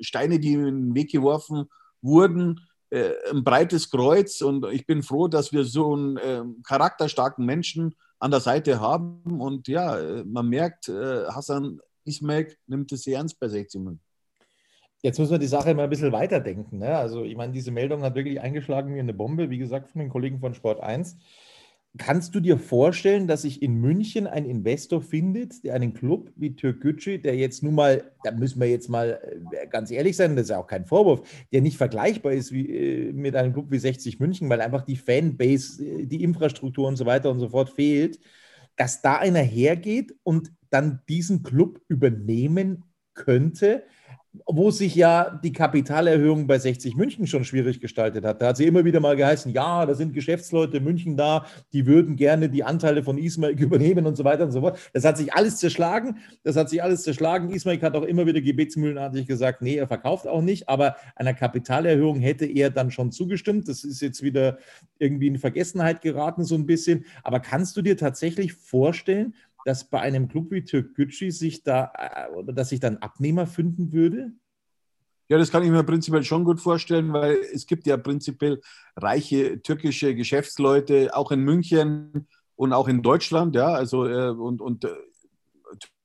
Steine, 0.00 0.38
die 0.38 0.54
in 0.54 0.64
den 0.64 0.94
Weg 0.94 1.10
geworfen 1.10 1.66
wurden, 2.00 2.60
ein 2.90 3.44
breites 3.44 3.90
Kreuz. 3.90 4.40
Und 4.40 4.64
ich 4.72 4.86
bin 4.86 5.02
froh, 5.02 5.26
dass 5.26 5.52
wir 5.52 5.64
so 5.64 5.94
einen 5.94 6.18
ähm, 6.22 6.62
charakterstarken 6.62 7.44
Menschen 7.44 7.96
an 8.20 8.30
der 8.30 8.38
Seite 8.38 8.80
haben. 8.80 9.40
Und 9.40 9.66
ja, 9.66 10.22
man 10.24 10.48
merkt, 10.48 10.88
Hassan 10.88 11.80
Ismail 12.04 12.48
nimmt 12.66 12.92
es 12.92 13.02
sehr 13.02 13.18
ernst 13.18 13.38
bei 13.38 13.48
60 13.48 13.80
Minuten. 13.80 14.00
Jetzt 15.02 15.18
müssen 15.18 15.32
wir 15.32 15.38
die 15.38 15.46
Sache 15.46 15.74
mal 15.74 15.84
ein 15.84 15.90
bisschen 15.90 16.12
weiterdenken. 16.12 16.78
Ne? 16.78 16.96
Also, 16.96 17.24
ich 17.24 17.36
meine, 17.36 17.52
diese 17.52 17.70
Meldung 17.70 18.02
hat 18.02 18.14
wirklich 18.14 18.40
eingeschlagen 18.40 18.94
wie 18.94 19.00
eine 19.00 19.12
Bombe, 19.12 19.50
wie 19.50 19.58
gesagt, 19.58 19.90
von 19.90 20.00
den 20.00 20.08
Kollegen 20.08 20.40
von 20.40 20.54
Sport 20.54 20.80
1. 20.80 21.18
Kannst 21.96 22.34
du 22.34 22.40
dir 22.40 22.58
vorstellen, 22.58 23.28
dass 23.28 23.42
sich 23.42 23.62
in 23.62 23.74
München 23.74 24.26
ein 24.26 24.46
Investor 24.46 25.00
findet, 25.00 25.62
der 25.62 25.74
einen 25.74 25.94
Club 25.94 26.32
wie 26.34 26.56
Türkgücü, 26.56 27.18
der 27.18 27.36
jetzt 27.36 27.62
nun 27.62 27.76
mal, 27.76 28.10
da 28.24 28.32
müssen 28.32 28.60
wir 28.60 28.68
jetzt 28.68 28.88
mal 28.88 29.20
äh, 29.52 29.66
ganz 29.68 29.92
ehrlich 29.92 30.16
sein, 30.16 30.34
das 30.34 30.44
ist 30.44 30.50
ja 30.50 30.58
auch 30.58 30.66
kein 30.66 30.86
Vorwurf, 30.86 31.22
der 31.52 31.60
nicht 31.60 31.76
vergleichbar 31.76 32.32
ist 32.32 32.50
wie, 32.50 32.68
äh, 32.68 33.12
mit 33.12 33.36
einem 33.36 33.52
Club 33.52 33.66
wie 33.70 33.78
60 33.78 34.18
München, 34.18 34.48
weil 34.48 34.60
einfach 34.60 34.82
die 34.82 34.96
Fanbase, 34.96 35.84
äh, 35.84 36.06
die 36.06 36.24
Infrastruktur 36.24 36.88
und 36.88 36.96
so 36.96 37.06
weiter 37.06 37.30
und 37.30 37.38
so 37.38 37.50
fort 37.50 37.70
fehlt, 37.70 38.18
dass 38.76 39.02
da 39.02 39.16
einer 39.16 39.40
hergeht 39.42 40.14
und 40.22 40.52
dann 40.70 41.02
diesen 41.08 41.42
Club 41.42 41.80
übernehmen 41.88 42.84
könnte, 43.14 43.84
wo 44.46 44.70
sich 44.70 44.94
ja 44.94 45.38
die 45.42 45.52
Kapitalerhöhung 45.52 46.46
bei 46.46 46.58
60 46.58 46.96
München 46.96 47.26
schon 47.26 47.44
schwierig 47.44 47.80
gestaltet 47.80 48.24
hat. 48.24 48.42
Da 48.42 48.48
hat 48.48 48.56
sie 48.56 48.66
immer 48.66 48.84
wieder 48.84 48.98
mal 48.98 49.16
geheißen, 49.16 49.52
ja, 49.52 49.86
da 49.86 49.94
sind 49.94 50.12
Geschäftsleute 50.12 50.78
in 50.78 50.84
München 50.84 51.16
da, 51.16 51.46
die 51.72 51.86
würden 51.86 52.16
gerne 52.16 52.48
die 52.48 52.64
Anteile 52.64 53.02
von 53.02 53.16
Ismail 53.16 53.50
übernehmen 53.60 54.06
und 54.06 54.16
so 54.16 54.24
weiter 54.24 54.44
und 54.44 54.52
so 54.52 54.60
fort. 54.60 54.78
Das 54.92 55.04
hat 55.04 55.18
sich 55.18 55.32
alles 55.32 55.58
zerschlagen. 55.58 56.18
Das 56.42 56.56
hat 56.56 56.68
sich 56.68 56.82
alles 56.82 57.02
zerschlagen. 57.02 57.50
Ismail 57.50 57.80
hat 57.80 57.94
auch 57.94 58.02
immer 58.02 58.26
wieder 58.26 58.40
gebetsmühlenartig 58.40 59.26
gesagt, 59.26 59.62
nee, 59.62 59.76
er 59.76 59.86
verkauft 59.86 60.26
auch 60.26 60.42
nicht, 60.42 60.68
aber 60.68 60.96
einer 61.14 61.34
Kapitalerhöhung 61.34 62.18
hätte 62.18 62.46
er 62.46 62.70
dann 62.70 62.90
schon 62.90 63.12
zugestimmt. 63.12 63.68
Das 63.68 63.84
ist 63.84 64.00
jetzt 64.00 64.22
wieder 64.22 64.58
irgendwie 64.98 65.28
in 65.28 65.38
Vergessenheit 65.38 66.02
geraten, 66.02 66.44
so 66.44 66.56
ein 66.56 66.66
bisschen. 66.66 67.04
Aber 67.22 67.40
kannst 67.40 67.76
du 67.76 67.82
dir 67.82 67.96
tatsächlich 67.96 68.52
vorstellen, 68.52 69.34
dass 69.64 69.88
bei 69.88 70.00
einem 70.00 70.28
Club 70.28 70.50
wie 70.50 70.64
Türk 70.64 70.94
Gücü 70.94 71.30
sich 71.30 71.62
da 71.62 71.92
äh, 71.94 72.32
oder 72.34 72.52
dass 72.52 72.68
sich 72.68 72.80
dann 72.80 72.98
Abnehmer 72.98 73.46
finden 73.46 73.92
würde? 73.92 74.32
Ja, 75.28 75.38
das 75.38 75.50
kann 75.50 75.62
ich 75.62 75.70
mir 75.70 75.82
prinzipiell 75.84 76.22
schon 76.22 76.44
gut 76.44 76.60
vorstellen, 76.60 77.12
weil 77.14 77.38
es 77.52 77.66
gibt 77.66 77.86
ja 77.86 77.96
prinzipiell 77.96 78.60
reiche 78.94 79.62
türkische 79.62 80.14
Geschäftsleute, 80.14 81.16
auch 81.16 81.32
in 81.32 81.40
München 81.40 82.28
und 82.56 82.74
auch 82.74 82.88
in 82.88 83.02
Deutschland, 83.02 83.56
ja, 83.56 83.68
also 83.68 84.06
äh, 84.06 84.28
und, 84.28 84.60
und 84.60 84.84
äh, 84.84 84.90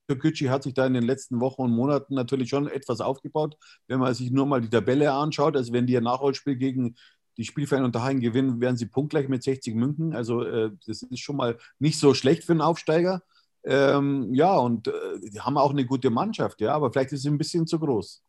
Türkgücü 0.08 0.48
hat 0.48 0.64
sich 0.64 0.74
da 0.74 0.88
in 0.88 0.94
den 0.94 1.04
letzten 1.04 1.40
Wochen 1.42 1.64
und 1.64 1.72
Monaten 1.72 2.16
natürlich 2.16 2.50
schon 2.50 2.68
etwas 2.68 3.02
aufgebaut. 3.02 3.58
Wenn 3.88 4.00
man 4.00 4.14
sich 4.14 4.32
nur 4.32 4.46
mal 4.46 4.62
die 4.62 4.70
Tabelle 4.70 5.12
anschaut, 5.12 5.56
also 5.56 5.74
wenn 5.74 5.86
die 5.86 5.98
ein 5.98 6.04
Nachholspiel 6.04 6.56
gegen 6.56 6.96
die 7.38 7.46
Spielvereine 7.46 7.86
unter 7.86 8.02
Hagen 8.02 8.20
gewinnen, 8.20 8.60
werden 8.60 8.78
sie 8.78 8.88
punktgleich 8.88 9.28
mit 9.28 9.44
60 9.44 9.76
München. 9.76 10.16
Also 10.16 10.44
das 10.88 11.04
ist 11.04 11.20
schon 11.20 11.36
mal 11.36 11.60
nicht 11.78 12.00
so 12.00 12.16
schlecht 12.16 12.44
für 12.44 12.54
einen 12.54 12.62
Aufsteiger. 12.62 13.22
Ähm, 13.66 14.34
ja, 14.34 14.56
und 14.58 14.88
äh, 14.88 14.92
die 15.22 15.40
haben 15.42 15.58
auch 15.58 15.72
eine 15.72 15.86
gute 15.86 16.10
Mannschaft, 16.10 16.62
ja, 16.62 16.74
aber 16.74 16.92
vielleicht 16.92 17.12
ist 17.12 17.24
sie 17.24 17.30
ein 17.30 17.38
bisschen 17.38 17.68
zu 17.68 17.80
groß. 17.80 18.24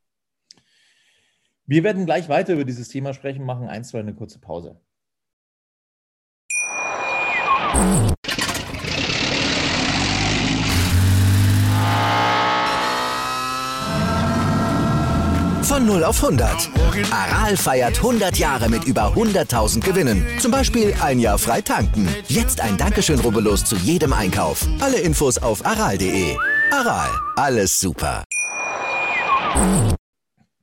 Wir 1.66 1.84
werden 1.84 2.04
gleich 2.04 2.28
weiter 2.28 2.54
über 2.54 2.64
dieses 2.64 2.88
Thema 2.88 3.14
sprechen, 3.14 3.44
machen 3.44 3.68
ein, 3.68 3.84
zwei 3.84 4.00
eine 4.00 4.14
kurze 4.14 4.40
Pause. 4.40 4.80
0 15.90 16.04
auf 16.04 16.23
100. 16.23 16.70
Aral 17.11 17.56
feiert 17.56 17.97
100 17.97 18.38
Jahre 18.38 18.68
mit 18.68 18.85
über 18.85 19.12
100.000 19.12 19.85
Gewinnen. 19.85 20.25
Zum 20.38 20.52
Beispiel 20.52 20.94
ein 21.02 21.18
Jahr 21.18 21.37
frei 21.37 21.62
tanken. 21.62 22.06
Jetzt 22.28 22.61
ein 22.61 22.76
Dankeschön, 22.76 23.18
rubbellos 23.18 23.64
zu 23.64 23.75
jedem 23.75 24.12
Einkauf. 24.12 24.64
Alle 24.78 25.00
Infos 25.00 25.38
auf 25.38 25.66
aral.de. 25.66 26.37
Aral, 26.70 27.11
alles 27.35 27.80
super. 27.80 28.23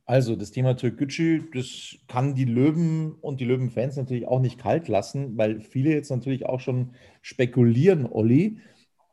Also 0.06 0.34
das 0.34 0.50
Thema 0.50 0.78
Türkgücü, 0.78 1.50
das 1.52 1.96
kann 2.06 2.34
die 2.34 2.46
Löwen 2.46 3.12
und 3.20 3.40
die 3.40 3.44
Löwenfans 3.44 3.96
natürlich 3.96 4.26
auch 4.26 4.40
nicht 4.40 4.58
kalt 4.58 4.88
lassen, 4.88 5.36
weil 5.36 5.60
viele 5.60 5.90
jetzt 5.90 6.10
natürlich 6.10 6.46
auch 6.46 6.60
schon 6.60 6.94
spekulieren, 7.20 8.06
Olli, 8.10 8.60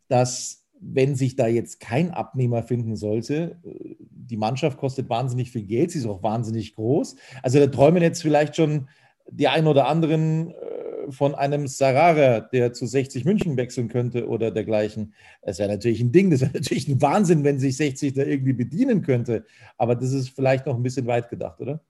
dass 0.07 0.65
wenn 0.79 1.15
sich 1.15 1.36
da 1.36 1.48
jetzt 1.48 1.79
kein 1.79 2.12
Abnehmer 2.12 2.63
finden 2.63 2.95
sollte, 2.95 3.60
äh, 3.65 3.95
die 4.25 4.38
Mannschaft 4.38 4.77
kostet 4.77 5.10
wahnsinnig 5.10 5.51
viel 5.51 5.63
Geld, 5.63 5.91
sie 5.91 6.00
ist 6.00 6.08
auch 6.08 6.24
wahnsinnig 6.24 6.75
groß. 6.75 7.15
Also 7.41 7.60
da 7.60 7.67
träumen 7.67 8.01
jetzt 8.01 8.22
vielleicht 8.22 8.55
schon 8.55 8.88
die 9.29 9.48
ein 9.48 9.67
oder 9.67 9.88
anderen 9.88 10.51
äh, 10.51 10.53
von 11.12 11.36
einem 11.36 11.67
Sarara, 11.67 12.41
der 12.41 12.74
zu 12.74 12.86
60 12.86 13.25
München 13.25 13.58
wechseln 13.58 13.89
könnte 13.89 14.27
oder 14.27 14.51
dergleichen. 14.51 15.13
Das 15.41 15.60
wäre 15.60 15.70
natürlich 15.70 16.01
ein 16.01 16.12
Ding, 16.12 16.29
das 16.29 16.41
wäre 16.41 16.51
natürlich 16.53 16.88
ein 16.88 17.01
Wahnsinn, 17.01 17.44
wenn 17.44 17.60
sich 17.60 17.77
60 17.77 18.13
da 18.13 18.24
irgendwie 18.24 18.53
bedienen 18.53 19.01
könnte. 19.01 19.46
Aber 19.77 19.96
das 19.96 20.12
ist 20.12 20.29
vielleicht 20.29 20.65
noch 20.65 20.75
ein 20.75 20.84
bisschen 20.84 21.08
weit 21.08 21.29
gedacht, 21.29 21.60
oder? 21.62 21.82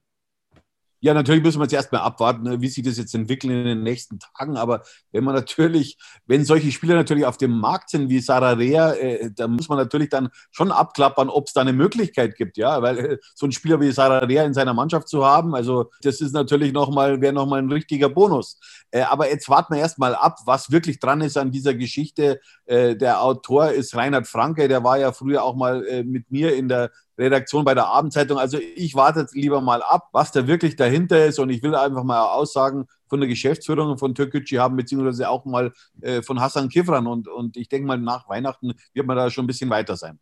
Ja, 1.05 1.13
natürlich 1.13 1.43
müssen 1.43 1.59
wir 1.59 1.65
jetzt 1.65 1.73
erstmal 1.73 2.01
abwarten, 2.01 2.41
ne, 2.41 2.61
wie 2.61 2.67
sich 2.67 2.83
das 2.83 2.97
jetzt 2.97 3.13
entwickelt 3.13 3.53
in 3.53 3.63
den 3.63 3.83
nächsten 3.83 4.17
Tagen. 4.17 4.57
Aber 4.57 4.81
wenn 5.11 5.23
man 5.23 5.35
natürlich, 5.35 5.99
wenn 6.25 6.43
solche 6.43 6.71
Spieler 6.71 6.95
natürlich 6.95 7.27
auf 7.27 7.37
dem 7.37 7.51
Markt 7.51 7.91
sind 7.91 8.09
wie 8.09 8.19
Sarah 8.19 8.53
Rea, 8.53 8.93
äh, 8.93 9.29
da 9.31 9.47
muss 9.47 9.69
man 9.69 9.77
natürlich 9.77 10.09
dann 10.09 10.29
schon 10.49 10.71
abklappern, 10.71 11.29
ob 11.29 11.45
es 11.45 11.53
da 11.53 11.61
eine 11.61 11.73
Möglichkeit 11.73 12.35
gibt, 12.35 12.57
ja, 12.57 12.81
weil 12.81 12.97
äh, 12.97 13.17
so 13.35 13.45
ein 13.45 13.51
Spieler 13.51 13.79
wie 13.79 13.91
Sarah 13.91 14.25
Rea 14.25 14.45
in 14.45 14.55
seiner 14.55 14.73
Mannschaft 14.73 15.07
zu 15.07 15.23
haben, 15.23 15.53
also 15.53 15.91
das 16.01 16.21
ist 16.21 16.33
natürlich 16.33 16.73
nochmal, 16.73 17.21
wäre 17.21 17.33
nochmal 17.33 17.59
ein 17.61 17.71
richtiger 17.71 18.09
Bonus. 18.09 18.59
Äh, 18.89 19.01
aber 19.01 19.29
jetzt 19.29 19.47
warten 19.47 19.75
wir 19.75 19.81
erstmal 19.81 20.15
ab, 20.15 20.39
was 20.47 20.71
wirklich 20.71 20.99
dran 20.99 21.21
ist 21.21 21.37
an 21.37 21.51
dieser 21.51 21.75
Geschichte. 21.75 22.39
Äh, 22.65 22.95
der 22.95 23.21
Autor 23.21 23.69
ist 23.69 23.95
Reinhard 23.95 24.25
Franke, 24.25 24.67
der 24.67 24.83
war 24.83 24.97
ja 24.97 25.11
früher 25.11 25.43
auch 25.43 25.55
mal 25.55 25.85
äh, 25.85 26.03
mit 26.03 26.31
mir 26.31 26.55
in 26.55 26.67
der 26.67 26.89
Redaktion 27.17 27.63
bei 27.63 27.73
der 27.73 27.87
Abendzeitung. 27.87 28.37
Also 28.37 28.57
ich 28.75 28.95
warte 28.95 29.27
lieber 29.33 29.61
mal 29.61 29.81
ab, 29.81 30.09
was 30.11 30.31
da 30.31 30.47
wirklich 30.47 30.75
dahinter 30.75 31.25
ist 31.25 31.39
und 31.39 31.49
ich 31.49 31.63
will 31.63 31.75
einfach 31.75 32.03
mal 32.03 32.33
Aussagen 32.33 32.87
von 33.07 33.19
der 33.19 33.29
Geschäftsführung 33.29 33.97
von 33.97 34.15
Türkgücü 34.15 34.57
haben, 34.57 34.75
beziehungsweise 34.75 35.29
auch 35.29 35.45
mal 35.45 35.71
äh, 36.01 36.21
von 36.21 36.39
Hassan 36.39 36.69
Kifran 36.69 37.07
und, 37.07 37.27
und 37.27 37.57
ich 37.57 37.69
denke 37.69 37.87
mal 37.87 37.97
nach 37.97 38.27
Weihnachten 38.27 38.73
wird 38.93 39.07
man 39.07 39.17
da 39.17 39.29
schon 39.29 39.45
ein 39.45 39.47
bisschen 39.47 39.69
weiter 39.69 39.95
sein. 39.95 40.19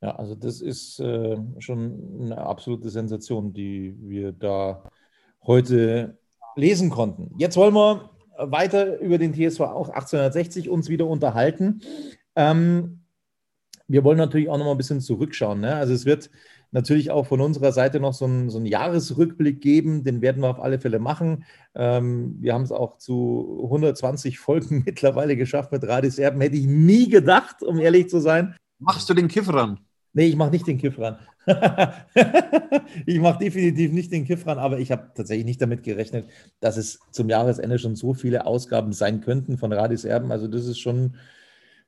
Ja, 0.00 0.14
also 0.14 0.34
das 0.34 0.60
ist 0.60 1.00
äh, 1.00 1.36
schon 1.58 2.20
eine 2.22 2.38
absolute 2.38 2.88
Sensation, 2.88 3.52
die 3.52 3.96
wir 4.00 4.32
da 4.32 4.84
heute 5.44 6.18
lesen 6.54 6.90
konnten. 6.90 7.34
Jetzt 7.36 7.56
wollen 7.56 7.74
wir 7.74 8.10
weiter 8.38 9.00
über 9.00 9.18
den 9.18 9.34
TSV 9.34 9.60
auch 9.60 9.88
1860 9.88 10.68
uns 10.68 10.88
wieder 10.88 11.06
unterhalten. 11.06 11.80
Ähm, 12.36 12.97
wir 13.88 14.04
wollen 14.04 14.18
natürlich 14.18 14.48
auch 14.48 14.58
noch 14.58 14.66
mal 14.66 14.72
ein 14.72 14.76
bisschen 14.76 15.00
zurückschauen. 15.00 15.60
Ne? 15.60 15.74
Also 15.74 15.94
es 15.94 16.04
wird 16.04 16.30
natürlich 16.70 17.10
auch 17.10 17.26
von 17.26 17.40
unserer 17.40 17.72
Seite 17.72 17.98
noch 17.98 18.12
so 18.12 18.26
einen, 18.26 18.50
so 18.50 18.58
einen 18.58 18.66
Jahresrückblick 18.66 19.60
geben, 19.60 20.04
den 20.04 20.20
werden 20.20 20.42
wir 20.42 20.50
auf 20.50 20.60
alle 20.60 20.78
Fälle 20.78 20.98
machen. 20.98 21.44
Ähm, 21.74 22.36
wir 22.40 22.52
haben 22.52 22.62
es 22.62 22.72
auch 22.72 22.98
zu 22.98 23.60
120 23.64 24.38
Folgen 24.38 24.82
mittlerweile 24.86 25.36
geschafft 25.36 25.72
mit 25.72 25.84
Radis 25.84 26.18
Erben. 26.18 26.40
Hätte 26.40 26.56
ich 26.56 26.66
nie 26.66 27.08
gedacht, 27.08 27.62
um 27.62 27.78
ehrlich 27.78 28.08
zu 28.08 28.20
sein. 28.20 28.54
Machst 28.78 29.08
du 29.08 29.14
den 29.14 29.28
Kiffern? 29.28 29.80
Nee, 30.12 30.26
ich 30.26 30.36
mache 30.36 30.50
nicht 30.50 30.66
den 30.66 30.78
Kiffran. 30.78 31.18
ich 33.06 33.20
mache 33.20 33.38
definitiv 33.38 33.92
nicht 33.92 34.12
den 34.12 34.24
Kiffran, 34.24 34.58
aber 34.58 34.78
ich 34.78 34.90
habe 34.90 35.10
tatsächlich 35.14 35.46
nicht 35.46 35.62
damit 35.62 35.82
gerechnet, 35.82 36.28
dass 36.60 36.76
es 36.76 37.00
zum 37.10 37.28
Jahresende 37.28 37.78
schon 37.78 37.96
so 37.96 38.14
viele 38.14 38.46
Ausgaben 38.46 38.92
sein 38.92 39.20
könnten 39.20 39.58
von 39.58 39.72
Radis 39.72 40.04
Erben. 40.04 40.32
Also 40.32 40.48
das 40.48 40.66
ist 40.66 40.78
schon, 40.78 41.14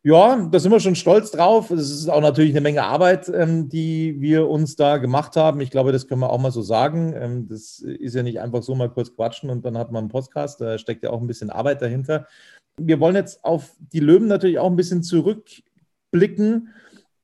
ja, 0.03 0.49
da 0.51 0.59
sind 0.59 0.73
wir 0.73 0.81
schon 0.81 0.95
stolz 0.95 1.31
drauf. 1.31 1.71
Es 1.71 1.91
ist 1.91 2.09
auch 2.09 2.23
natürlich 2.23 2.53
eine 2.53 2.63
Menge 2.63 2.85
Arbeit, 2.85 3.29
ähm, 3.29 3.69
die 3.69 4.19
wir 4.19 4.49
uns 4.49 4.75
da 4.75 4.97
gemacht 4.97 5.37
haben. 5.37 5.61
Ich 5.61 5.71
glaube, 5.71 5.93
das 5.93 6.09
können 6.09 6.23
wir 6.23 6.31
auch 6.31 6.41
mal 6.41 6.51
so 6.51 6.63
sagen. 6.63 7.13
Ähm, 7.15 7.49
das 7.49 7.81
ist 7.81 8.15
ja 8.15 8.23
nicht 8.23 8.41
einfach 8.41 8.63
so 8.63 8.75
mal 8.75 8.89
kurz 8.89 9.15
quatschen 9.15 9.51
und 9.51 9.65
dann 9.65 9.77
hat 9.77 9.93
man 9.93 10.05
einen 10.05 10.11
Podcast. 10.11 10.61
Da 10.61 10.79
steckt 10.79 11.03
ja 11.03 11.11
auch 11.11 11.21
ein 11.21 11.27
bisschen 11.27 11.51
Arbeit 11.51 11.83
dahinter. 11.83 12.27
Wir 12.79 12.99
wollen 12.99 13.15
jetzt 13.15 13.45
auf 13.45 13.77
die 13.79 14.01
Löwen 14.01 14.29
natürlich 14.29 14.59
auch 14.59 14.71
ein 14.71 14.77
bisschen 14.77 15.03
zurückblicken 15.03 16.71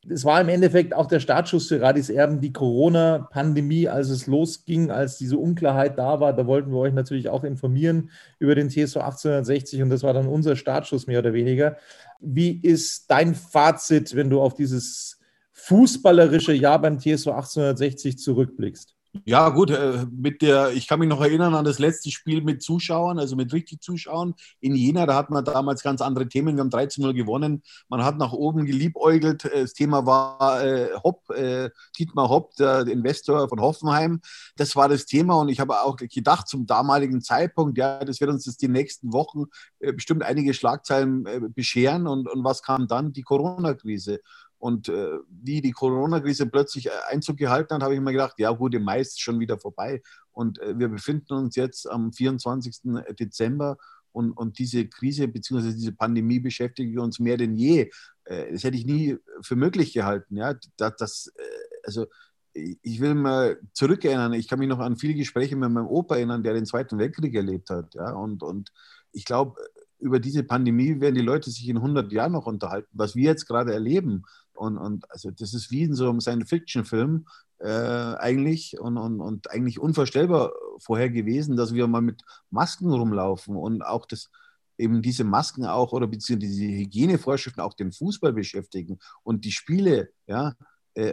es 0.09 0.25
war 0.25 0.41
im 0.41 0.49
Endeffekt 0.49 0.95
auch 0.95 1.07
der 1.07 1.21
Startschuss 1.21 1.69
für 1.69 1.81
Radis 1.81 2.11
Erben, 2.11 2.41
die 2.41 2.53
Corona-Pandemie, 2.53 3.89
als 3.89 4.09
es 4.09 4.27
losging, 4.27 4.91
als 4.91 5.19
diese 5.19 5.39
Unklarheit 5.39 5.99
da 5.99 6.21
war. 6.21 6.33
Da 6.33 6.47
wollten 6.47 6.71
wir 6.71 6.79
euch 6.79 6.93
natürlich 6.93 7.29
auch 7.29 7.45
informieren 7.45 8.11
über 8.39 8.55
den 8.55 8.69
TSV 8.69 8.97
1860 8.97 9.83
und 9.83 9.91
das 9.91 10.03
war 10.03 10.13
dann 10.13 10.27
unser 10.27 10.57
Startschuss 10.57 11.07
mehr 11.07 11.21
oder 11.21 11.33
weniger. 11.33 11.77
Wie 12.21 12.61
ist 12.61 13.11
dein 13.11 13.35
Fazit, 13.35 14.15
wenn 14.15 14.31
du 14.31 14.41
auf 14.41 14.55
dieses 14.55 15.21
fußballerische 15.53 16.53
Jahr 16.53 16.81
beim 16.81 16.99
TSV 16.99 17.29
1860 17.29 18.19
zurückblickst? 18.19 18.96
Ja, 19.25 19.49
gut, 19.49 19.71
äh, 19.71 20.07
mit 20.11 20.43
der, 20.43 20.73
ich 20.73 20.87
kann 20.87 20.99
mich 20.99 21.09
noch 21.09 21.21
erinnern 21.21 21.55
an 21.55 21.65
das 21.65 21.79
letzte 21.79 22.11
Spiel 22.11 22.43
mit 22.43 22.63
Zuschauern, 22.63 23.19
also 23.19 23.37
mit 23.37 23.53
richtig 23.53 23.81
Zuschauern 23.81 24.35
in 24.61 24.75
Jena. 24.75 25.07
Da 25.07 25.15
hat 25.15 25.31
man 25.31 25.45
damals 25.45 25.83
ganz 25.83 26.01
andere 26.01 26.29
Themen. 26.29 26.57
Wir 26.57 26.61
haben 26.61 26.71
13-0 26.71 27.13
gewonnen. 27.15 27.63
Man 27.89 28.05
hat 28.05 28.19
nach 28.19 28.33
oben 28.33 28.67
geliebäugelt. 28.67 29.45
Äh, 29.45 29.63
das 29.63 29.73
Thema 29.73 30.07
war 30.07 30.65
äh, 30.65 30.91
Hopp, 31.03 31.31
äh, 31.31 31.71
Dietmar 31.99 32.29
Hopp, 32.29 32.55
der 32.57 32.87
Investor 32.87 33.49
von 33.49 33.61
Hoffenheim. 33.61 34.21
Das 34.57 34.77
war 34.77 34.89
das 34.89 35.07
Thema 35.07 35.35
und 35.37 35.49
ich 35.49 35.61
habe 35.61 35.81
auch 35.83 35.97
gedacht 35.97 36.49
zum 36.49 36.67
damaligen 36.67 37.21
Zeitpunkt, 37.23 37.79
ja, 37.79 38.05
das 38.05 38.21
wird 38.21 38.31
uns 38.31 38.47
jetzt 38.47 38.63
die 38.63 38.69
nächsten 38.69 39.13
Wochen 39.13 39.45
äh, 39.81 39.93
bestimmt 39.93 40.23
einige 40.23 40.55
Schlagzeilen 40.55 41.27
äh, 41.27 41.41
bescheren. 41.49 42.07
Und, 42.07 42.29
und 42.29 42.45
was 42.45 42.63
kam 42.63 42.89
dann? 42.89 43.13
Die 43.13 43.23
Corona-Krise. 43.23 44.21
Und 44.59 44.89
äh, 44.89 45.19
wie 45.29 45.61
die 45.61 45.73
Corona-Krise 45.73 46.47
plötzlich 46.47 46.87
äh, 46.87 46.91
Einzug 47.11 47.37
gehalten 47.37 47.75
hat, 47.75 47.83
habe 47.83 47.95
ich 47.95 48.01
mir 48.01 48.13
gedacht, 48.13 48.35
ja 48.39 48.51
gut, 48.51 48.75
im 48.75 48.85
Mai 48.85 49.01
ist 49.01 49.21
schon 49.21 49.39
wieder 49.39 49.59
vorbei. 49.59 50.03
Und 50.33 50.59
äh, 50.61 50.79
wir 50.79 50.89
befinden 50.89 51.35
uns 51.35 51.57
jetzt 51.57 51.89
am 51.89 52.13
24. 52.13 52.81
Dezember 53.19 53.77
und, 54.13 54.33
und 54.33 54.59
diese 54.59 54.87
Krise 54.87 55.29
bzw. 55.29 55.73
diese 55.73 55.93
Pandemie 55.93 56.41
beschäftigt 56.41 56.99
uns 56.99 57.19
mehr 57.21 57.37
denn 57.37 57.55
je. 57.55 57.91
Äh, 58.25 58.53
das 58.53 58.65
hätte 58.65 58.79
ich 58.79 58.87
nie 58.87 59.19
für 59.43 59.57
möglich 59.57 59.93
gehalten. 59.93 60.37
Ja? 60.37 60.55
Das, 60.79 60.97
das 60.97 61.33
äh, 61.37 61.43
also 61.85 62.07
ich 62.55 63.01
will 63.01 63.15
mal 63.15 63.61
zurückerinnern, 63.75 64.33
ich 64.33 64.49
kann 64.49 64.59
mich 64.59 64.69
noch 64.69 64.79
an 64.79 64.97
viele 64.97 65.13
Gespräche 65.13 65.57
mit 65.57 65.71
meinem 65.71 65.87
Opa 65.87 66.17
erinnern, 66.17 66.43
der 66.43 66.55
den 66.55 66.65
Zweiten 66.65 66.99
Weltkrieg 66.99 67.35
erlebt 67.35 67.69
hat. 67.69 67.95
Ja? 67.95 68.13
Und, 68.13 68.43
und 68.43 68.73
ich 69.13 69.27
glaube, 69.27 69.61
über 69.99 70.21
diese 70.21 70.43
Pandemie 70.43 71.01
werden 71.01 71.15
die 71.15 71.23
Leute 71.23 71.51
sich 71.51 71.69
in 71.69 71.77
100 71.77 72.13
Jahren 72.13 72.33
noch 72.33 72.47
unterhalten, 72.47 72.89
was 72.93 73.17
wir 73.17 73.25
jetzt 73.25 73.47
gerade 73.47 73.73
erleben. 73.73 74.25
Und, 74.53 74.79
und 74.79 75.11
also 75.11 75.31
das 75.31 75.55
ist 75.55 75.71
wie 75.71 75.83
in 75.83 75.95
so 75.95 76.09
einem 76.09 76.21
Science-Fiction-Film 76.21 77.27
äh, 77.59 77.69
eigentlich 77.69 78.79
und, 78.79 78.99
und, 78.99 79.21
und 79.21 79.51
eigentlich 79.51 79.79
unvorstellbar 79.79 80.53
vorher 80.79 81.11
gewesen, 81.11 81.57
dass 81.57 81.75
wir 81.75 81.87
mal 81.87 82.03
mit 82.03 82.23
Masken 82.51 82.93
rumlaufen 82.93 83.57
und 83.57 83.83
auch 83.83 84.07
das 84.07 84.31
eben 84.79 85.01
diese 85.01 85.25
Masken 85.25 85.65
auch 85.65 85.93
oder 85.93 86.07
beziehungsweise 86.07 86.53
diese 86.53 86.67
Hygienevorschriften 86.67 87.63
auch 87.63 87.75
den 87.75 87.93
Fußball 87.93 88.33
beschäftigen 88.33 88.99
und 89.23 89.45
die 89.45 89.53
Spiele, 89.53 90.11
ja, 90.27 90.55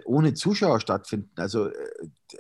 ohne 0.06 0.34
Zuschauer 0.34 0.80
stattfinden. 0.80 1.32
Also, 1.36 1.68
äh, 1.68 1.74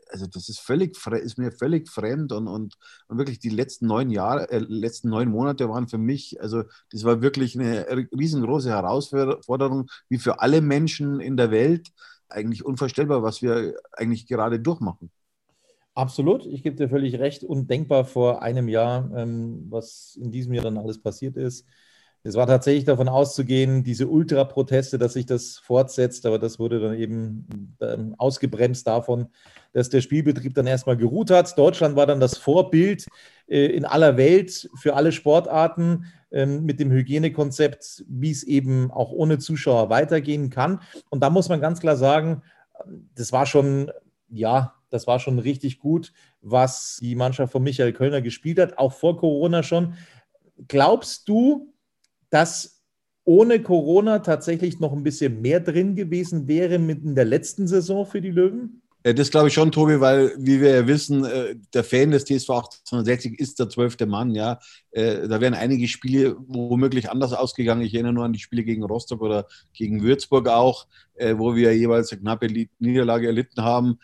also 0.10 0.28
das 0.28 0.50
ist 0.50 0.60
völlig 0.60 0.96
ist 1.24 1.38
mir 1.38 1.52
völlig 1.52 1.90
fremd 1.90 2.32
und, 2.32 2.48
und, 2.48 2.76
und 3.08 3.18
wirklich 3.18 3.40
die 3.40 3.50
letzten 3.50 3.88
neun 3.88 4.10
Jahre, 4.10 4.50
äh, 4.50 4.60
letzten 4.60 5.10
neun 5.10 5.30
Monate 5.30 5.68
waren 5.70 5.88
für 5.88 5.98
mich, 5.98 6.42
also 6.42 6.64
das 6.92 7.04
war 7.04 7.22
wirklich 7.22 7.60
eine 7.60 7.86
riesengroße 8.18 8.70
Herausforderung, 8.70 9.90
wie 10.10 10.18
für 10.18 10.40
alle 10.40 10.62
Menschen 10.62 11.20
in 11.20 11.38
der 11.38 11.52
Welt. 11.52 11.92
Eigentlich 12.30 12.66
unvorstellbar, 12.66 13.22
was 13.22 13.42
wir 13.42 13.76
eigentlich 13.92 14.26
gerade 14.26 14.60
durchmachen. 14.60 15.12
Absolut, 15.96 16.48
ich 16.48 16.64
gebe 16.64 16.76
dir 16.76 16.90
völlig 16.90 17.20
recht. 17.20 17.44
Undenkbar 17.44 18.06
vor 18.06 18.42
einem 18.42 18.68
Jahr, 18.68 19.12
ähm, 19.16 19.68
was 19.70 20.18
in 20.20 20.32
diesem 20.32 20.54
Jahr 20.54 20.64
dann 20.64 20.78
alles 20.78 21.00
passiert 21.00 21.38
ist. 21.38 21.68
Es 22.26 22.36
war 22.36 22.48
tatsächlich 22.48 22.86
davon 22.86 23.10
auszugehen, 23.10 23.84
diese 23.84 24.08
Ultraproteste, 24.08 24.98
dass 24.98 25.14
sich 25.14 25.26
das 25.26 25.58
fortsetzt, 25.58 26.26
aber 26.26 26.40
das 26.40 26.58
wurde 26.58 26.80
dann 26.80 26.94
eben 26.94 27.76
ähm, 27.82 28.16
ausgebremst 28.18 28.88
davon, 28.88 29.28
dass 29.74 29.90
der 29.90 30.00
Spielbetrieb 30.00 30.54
dann 30.54 30.66
erstmal 30.66 30.96
geruht 30.96 31.32
hat. 31.32 31.58
Deutschland 31.58 31.98
war 31.98 32.08
dann 32.08 32.22
das 32.22 32.38
Vorbild 32.38 33.08
äh, 33.48 33.66
in 33.66 33.84
aller 33.84 34.16
Welt 34.16 34.70
für 34.76 34.96
alle 34.96 35.12
Sportarten 35.12 36.06
ähm, 36.32 36.64
mit 36.64 36.80
dem 36.80 36.92
Hygienekonzept, 36.92 38.06
wie 38.08 38.32
es 38.32 38.44
eben 38.44 38.90
auch 38.90 39.12
ohne 39.12 39.38
Zuschauer 39.38 39.90
weitergehen 39.90 40.50
kann. 40.50 40.80
Und 41.10 41.22
da 41.22 41.30
muss 41.30 41.50
man 41.50 41.60
ganz 41.60 41.82
klar 41.82 41.98
sagen, 41.98 42.42
das 43.16 43.34
war 43.34 43.46
schon, 43.46 43.92
ja, 44.30 44.76
das 44.90 45.08
war 45.08 45.20
schon 45.20 45.40
richtig 45.40 45.80
gut, 45.80 46.14
was 46.42 47.00
die 47.02 47.16
Mannschaft 47.16 47.52
von 47.52 47.64
Michael 47.64 47.92
Kölner 47.92 48.22
gespielt 48.22 48.60
hat, 48.60 48.78
auch 48.78 48.94
vor 48.94 49.18
Corona 49.18 49.62
schon. 49.62 49.96
Glaubst 50.70 51.28
du, 51.28 51.73
dass 52.34 52.82
ohne 53.26 53.62
Corona 53.62 54.20
tatsächlich 54.20 54.80
noch 54.80 54.92
ein 54.92 55.04
bisschen 55.04 55.42
mehr 55.42 55.60
drin 55.60 55.96
gewesen 55.96 56.48
wäre 56.48 56.80
mit 56.80 57.04
in 57.04 57.16
der 57.16 57.26
letzten 57.26 57.68
Saison 57.68 58.06
für 58.06 58.22
die 58.22 58.32
Löwen? 58.32 58.82
Äh, 59.04 59.14
das 59.14 59.30
glaube 59.30 59.50
ich 59.50 59.54
schon, 59.54 59.72
Tobi, 59.72 60.00
weil, 60.00 60.34
wie 60.38 60.60
wir 60.60 60.72
ja 60.72 60.88
wissen, 60.88 61.24
äh, 61.26 61.56
der 61.74 61.84
Fan 61.84 62.12
des 62.12 62.26
TSV 62.26 62.50
1860 62.50 63.40
ist 63.40 63.60
der 63.60 63.70
zwölfte 63.70 64.06
Mann. 64.06 64.34
Ja, 64.34 64.60
äh, 64.92 65.28
da 65.28 65.40
wären 65.42 65.54
einige 65.54 65.88
Spiele 65.88 66.36
womöglich 66.48 67.10
anders 67.10 67.34
ausgegangen. 67.34 67.84
Ich 67.84 67.94
erinnere 67.94 68.14
nur 68.14 68.26
an 68.26 68.34
die 68.34 68.40
Spiele 68.40 68.64
gegen 68.64 68.84
Rostock 68.84 69.22
oder 69.22 69.48
gegen 69.74 70.02
Würzburg 70.02 70.48
auch, 70.48 70.88
wo 71.36 71.56
wir 71.56 71.78
jeweils 71.78 72.12
eine 72.12 72.22
knappe 72.22 72.48
Niederlage 72.80 73.28
erlitten 73.28 73.62
haben. 73.62 74.00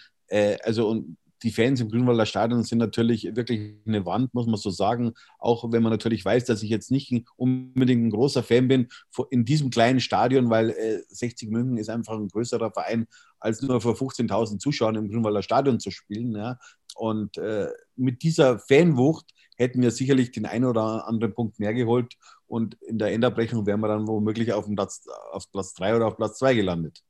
Also, 0.64 0.88
und 0.88 1.18
die 1.44 1.52
Fans 1.52 1.80
im 1.80 1.90
Grünwalder 1.90 2.26
Stadion 2.26 2.64
sind 2.64 2.80
natürlich 2.80 3.36
wirklich 3.36 3.76
eine 3.86 4.06
Wand, 4.06 4.34
muss 4.34 4.48
man 4.48 4.58
so 4.58 4.70
sagen. 4.70 5.14
Auch 5.38 5.72
wenn 5.72 5.84
man 5.84 5.92
natürlich 5.92 6.24
weiß, 6.26 6.46
dass 6.46 6.64
ich 6.64 6.70
jetzt 6.70 6.92
nicht 6.92 7.14
unbedingt 7.36 8.04
ein 8.04 8.10
großer 8.10 8.44
Fan 8.44 8.68
bin 8.68 8.88
in 9.30 9.46
diesem 9.46 9.70
kleinen 9.70 10.00
Stadion, 10.00 10.50
weil 10.50 10.72
äh, 10.72 11.00
60 11.08 11.50
München 11.50 11.78
ist 11.78 11.90
einfach 11.90 12.14
ein 12.14 12.28
größerer 12.28 12.72
Verein, 12.72 13.08
als 13.40 13.62
nur 13.62 13.80
vor 13.82 13.94
15.000 13.94 14.60
Zuschauern 14.60 14.96
im 14.96 15.10
Grünwalder 15.10 15.44
Stadion 15.44 15.80
zu 15.80 15.92
spielen. 15.92 16.36
Ja. 16.36 16.60
Und 16.96 17.38
äh, 17.38 17.70
mit 17.96 18.24
dieser 18.24 18.60
Fanwucht 18.60 19.34
hätten 19.56 19.82
wir 19.82 19.92
sicherlich 19.92 20.32
den 20.32 20.46
einen 20.46 20.66
oder 20.66 21.08
anderen 21.08 21.34
Punkt 21.34 21.60
mehr 21.60 21.74
geholt. 21.74 22.16
Und 22.48 22.76
in 22.82 22.98
der 22.98 23.12
Endabrechnung 23.12 23.66
wären 23.66 23.82
wir 23.82 23.88
dann 23.88 24.08
womöglich 24.08 24.54
auf, 24.54 24.66
Platz, 24.74 25.06
auf 25.32 25.52
Platz 25.52 25.74
3 25.76 25.98
oder 25.98 26.08
auf 26.08 26.18
Platz 26.18 26.40
2 26.40 26.56
gelandet. 26.56 27.04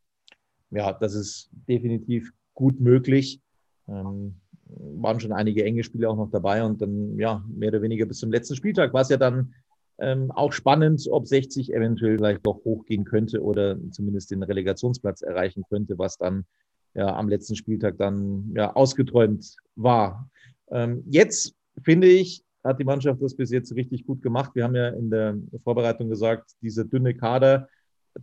Ja, 0.71 0.93
das 0.93 1.13
ist 1.13 1.49
definitiv 1.51 2.31
gut 2.53 2.79
möglich. 2.79 3.41
Ähm, 3.89 4.35
waren 4.69 5.19
schon 5.19 5.31
einige 5.31 5.63
enge 5.63 5.83
Spiele 5.83 6.09
auch 6.09 6.15
noch 6.15 6.29
dabei 6.29 6.63
und 6.63 6.81
dann 6.81 7.17
ja 7.17 7.43
mehr 7.47 7.69
oder 7.69 7.81
weniger 7.81 8.05
bis 8.05 8.19
zum 8.19 8.31
letzten 8.31 8.55
Spieltag 8.55 8.93
war 8.93 9.01
es 9.01 9.09
ja 9.09 9.17
dann 9.17 9.53
ähm, 9.99 10.31
auch 10.31 10.53
spannend, 10.53 11.07
ob 11.09 11.27
60 11.27 11.73
eventuell 11.73 12.17
vielleicht 12.17 12.45
doch 12.45 12.63
hochgehen 12.63 13.03
könnte 13.03 13.41
oder 13.41 13.77
zumindest 13.91 14.31
den 14.31 14.43
Relegationsplatz 14.43 15.21
erreichen 15.21 15.63
könnte, 15.69 15.97
was 15.97 16.17
dann 16.17 16.45
ja 16.93 17.15
am 17.15 17.29
letzten 17.29 17.55
Spieltag 17.55 17.97
dann 17.97 18.51
ja 18.55 18.75
ausgeträumt 18.75 19.55
war. 19.75 20.29
Ähm, 20.71 21.03
jetzt 21.07 21.55
finde 21.83 22.07
ich, 22.07 22.43
hat 22.63 22.79
die 22.79 22.85
Mannschaft 22.85 23.21
das 23.21 23.35
bis 23.35 23.51
jetzt 23.51 23.73
richtig 23.75 24.05
gut 24.05 24.21
gemacht. 24.21 24.51
Wir 24.53 24.63
haben 24.63 24.75
ja 24.75 24.89
in 24.89 25.09
der 25.09 25.37
Vorbereitung 25.63 26.09
gesagt, 26.09 26.51
dieser 26.61 26.85
dünne 26.85 27.15
Kader, 27.15 27.67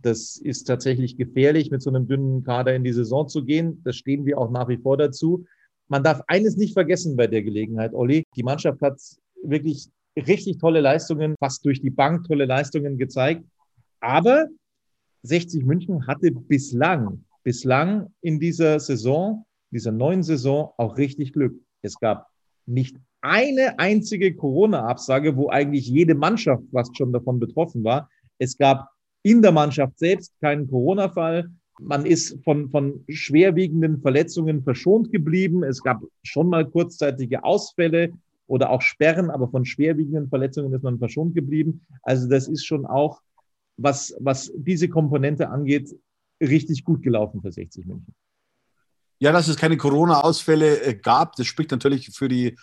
das 0.01 0.37
ist 0.37 0.65
tatsächlich 0.65 1.17
gefährlich, 1.17 1.71
mit 1.71 1.81
so 1.81 1.89
einem 1.89 2.07
dünnen 2.07 2.43
Kader 2.43 2.75
in 2.75 2.83
die 2.83 2.93
Saison 2.93 3.27
zu 3.27 3.43
gehen. 3.43 3.81
Das 3.83 3.95
stehen 3.95 4.25
wir 4.25 4.37
auch 4.37 4.51
nach 4.51 4.67
wie 4.67 4.77
vor 4.77 4.97
dazu. 4.97 5.45
Man 5.87 6.03
darf 6.03 6.21
eines 6.27 6.57
nicht 6.57 6.73
vergessen 6.73 7.15
bei 7.15 7.27
der 7.27 7.43
Gelegenheit, 7.43 7.93
Olli. 7.93 8.23
Die 8.35 8.43
Mannschaft 8.43 8.81
hat 8.81 8.99
wirklich 9.43 9.89
richtig 10.15 10.57
tolle 10.57 10.81
Leistungen, 10.81 11.35
fast 11.39 11.65
durch 11.65 11.81
die 11.81 11.89
Bank 11.89 12.27
tolle 12.27 12.45
Leistungen 12.45 12.97
gezeigt. 12.97 13.45
Aber 13.99 14.47
60 15.23 15.65
München 15.65 16.07
hatte 16.07 16.31
bislang, 16.31 17.23
bislang 17.43 18.13
in 18.21 18.39
dieser 18.39 18.79
Saison, 18.79 19.45
dieser 19.71 19.91
neuen 19.91 20.23
Saison 20.23 20.71
auch 20.77 20.97
richtig 20.97 21.33
Glück. 21.33 21.59
Es 21.81 21.99
gab 21.99 22.27
nicht 22.65 22.97
eine 23.21 23.79
einzige 23.79 24.35
Corona-Absage, 24.35 25.35
wo 25.35 25.49
eigentlich 25.49 25.87
jede 25.87 26.15
Mannschaft 26.15 26.63
fast 26.71 26.95
schon 26.97 27.11
davon 27.11 27.39
betroffen 27.39 27.83
war. 27.83 28.09
Es 28.37 28.57
gab 28.57 28.89
in 29.23 29.41
der 29.41 29.51
Mannschaft 29.51 29.97
selbst 29.97 30.33
keinen 30.39 30.69
Corona-Fall. 30.69 31.49
Man 31.79 32.05
ist 32.05 32.43
von, 32.43 32.69
von 32.69 33.03
schwerwiegenden 33.07 34.01
Verletzungen 34.01 34.63
verschont 34.63 35.11
geblieben. 35.11 35.63
Es 35.63 35.83
gab 35.83 36.01
schon 36.23 36.49
mal 36.49 36.65
kurzzeitige 36.65 37.43
Ausfälle 37.43 38.13
oder 38.47 38.69
auch 38.71 38.81
Sperren, 38.81 39.29
aber 39.29 39.49
von 39.49 39.65
schwerwiegenden 39.65 40.29
Verletzungen 40.29 40.73
ist 40.73 40.83
man 40.83 40.97
verschont 40.97 41.35
geblieben. 41.35 41.85
Also 42.01 42.27
das 42.27 42.47
ist 42.47 42.65
schon 42.65 42.85
auch, 42.85 43.21
was, 43.77 44.15
was 44.19 44.51
diese 44.55 44.89
Komponente 44.89 45.49
angeht, 45.49 45.95
richtig 46.41 46.83
gut 46.83 47.03
gelaufen 47.03 47.41
für 47.41 47.51
60 47.51 47.85
München. 47.85 48.13
Ja, 49.19 49.31
dass 49.31 49.47
es 49.47 49.57
keine 49.57 49.77
Corona-Ausfälle 49.77 50.81
äh, 50.81 50.95
gab, 50.95 51.35
das 51.35 51.47
spricht 51.47 51.71
natürlich 51.71 52.11
für 52.15 52.27
die, 52.27 52.55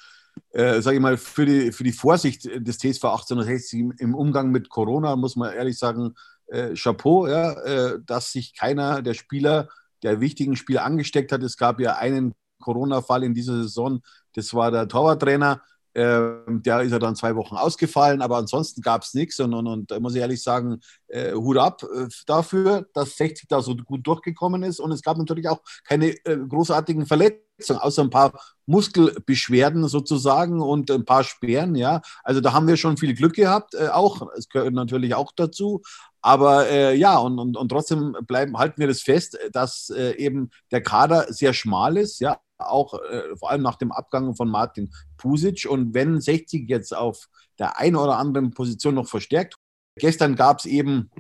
äh, 0.51 0.81
sage 0.81 0.97
ich 0.97 1.03
mal, 1.03 1.17
für 1.17 1.47
die, 1.47 1.73
für 1.73 1.85
die 1.85 1.93
Vorsicht 1.93 2.45
des 2.45 2.79
TSV 2.79 3.05
1860 3.05 3.99
im 3.99 4.15
Umgang 4.15 4.51
mit 4.51 4.69
Corona, 4.69 5.17
muss 5.17 5.35
man 5.35 5.53
ehrlich 5.53 5.79
sagen, 5.79 6.15
äh, 6.49 6.75
Chapeau, 6.75 7.27
ja, 7.27 7.53
äh, 7.63 7.99
dass 8.05 8.33
sich 8.33 8.57
keiner 8.57 9.03
der 9.03 9.15
Spieler, 9.15 9.69
der 10.03 10.21
wichtigen 10.21 10.57
Spieler 10.57 10.85
angesteckt 10.85 11.33
hat. 11.33 11.43
Es 11.43 11.57
gab 11.57 11.81
ja 11.81 11.97
einen 11.97 12.35
Corona-Fall 12.61 13.25
in 13.25 13.35
dieser 13.35 13.63
Saison, 13.63 14.03
das 14.35 14.53
war 14.55 14.71
der 14.71 14.89
Torwarttrainer. 14.89 15.63
Ähm, 15.97 16.61
der 16.65 16.83
ist 16.83 16.91
ja 16.91 16.99
dann 16.99 17.15
zwei 17.15 17.37
Wochen 17.37 17.55
ausgefallen, 17.55 18.21
aber 18.21 18.37
ansonsten 18.39 18.83
gab 18.83 19.03
es 19.03 19.15
nichts. 19.15 19.39
Und, 19.39 19.55
und, 19.55 19.93
und, 19.93 20.03
muss 20.03 20.15
ich 20.15 20.21
ehrlich 20.21 20.43
sagen, 20.43 20.81
äh, 21.15 21.33
Hut 21.33 21.57
ab 21.59 21.83
äh, 21.83 22.09
dafür, 22.27 22.87
dass 22.93 23.17
60 23.17 23.49
da 23.49 23.63
so 23.63 23.77
gut 23.77 24.07
durchgekommen 24.07 24.63
ist. 24.63 24.81
Und 24.81 24.93
es 24.93 25.03
gab 25.03 25.17
natürlich 25.17 25.49
auch 25.49 25.61
keine 25.85 26.09
äh, 26.25 26.37
großartigen 26.37 27.07
Verletzungen, 27.07 27.81
außer 27.81 28.03
ein 28.03 28.11
paar 28.11 28.33
Muskelbeschwerden 28.67 29.87
sozusagen 29.89 30.61
und 30.61 30.91
ein 30.91 31.05
paar 31.05 31.23
Sperren. 31.23 31.77
Ja, 31.77 32.03
also 32.25 32.41
da 32.41 32.53
haben 32.53 32.67
wir 32.67 32.77
schon 32.77 32.97
viel 32.97 33.15
Glück 33.15 33.35
gehabt. 33.35 33.75
Äh, 33.75 33.89
auch, 33.89 34.29
es 34.37 34.49
gehört 34.49 34.75
natürlich 34.75 35.15
auch 35.15 35.33
dazu. 35.37 35.83
Aber 36.21 36.69
äh, 36.69 36.97
ja, 36.97 37.19
und, 37.19 37.39
und, 37.39 37.57
und 37.57 37.69
trotzdem 37.69 38.17
bleiben, 38.27 38.59
halten 38.59 38.81
wir 38.81 38.89
das 38.89 39.03
fest, 39.03 39.39
dass 39.53 39.91
äh, 39.91 40.17
eben 40.17 40.51
der 40.73 40.83
Kader 40.83 41.33
sehr 41.33 41.53
schmal 41.53 41.99
ist, 41.99 42.19
ja, 42.21 42.39
auch 42.59 42.95
äh, 42.95 43.37
vor 43.37 43.51
allem 43.51 43.63
nach 43.63 43.77
dem 43.77 43.93
Abgang 43.93 44.35
von 44.35 44.49
Martin 44.49 44.91
Pusic. 45.17 45.67
Und 45.69 45.95
wenn 45.95 46.21
60 46.21 46.69
jetzt 46.69 46.97
auf 46.97 47.29
der 47.59 47.79
einen 47.79 47.97
oder 47.97 48.17
anderen 48.17 48.51
Position 48.53 48.95
noch 48.95 49.07
verstärkt, 49.07 49.57
gestern 49.97 50.37
gab 50.37 50.59
es 50.59 50.67
eben 50.67 51.11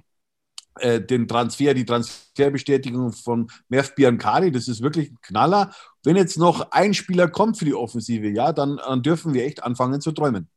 äh, 0.80 1.00
den 1.00 1.28
Transfer, 1.28 1.74
die 1.74 1.84
Transferbestätigung 1.84 3.12
von 3.12 3.48
Merv 3.68 3.94
Biancari, 3.94 4.50
das 4.50 4.68
ist 4.68 4.82
wirklich 4.82 5.10
ein 5.10 5.18
Knaller. 5.22 5.72
Wenn 6.02 6.16
jetzt 6.16 6.38
noch 6.38 6.72
ein 6.72 6.94
Spieler 6.94 7.28
kommt 7.28 7.58
für 7.58 7.64
die 7.64 7.74
Offensive, 7.74 8.28
ja, 8.28 8.52
dann, 8.52 8.76
dann 8.76 9.02
dürfen 9.02 9.34
wir 9.34 9.44
echt 9.44 9.62
anfangen 9.62 10.00
zu 10.00 10.12
träumen. 10.12 10.48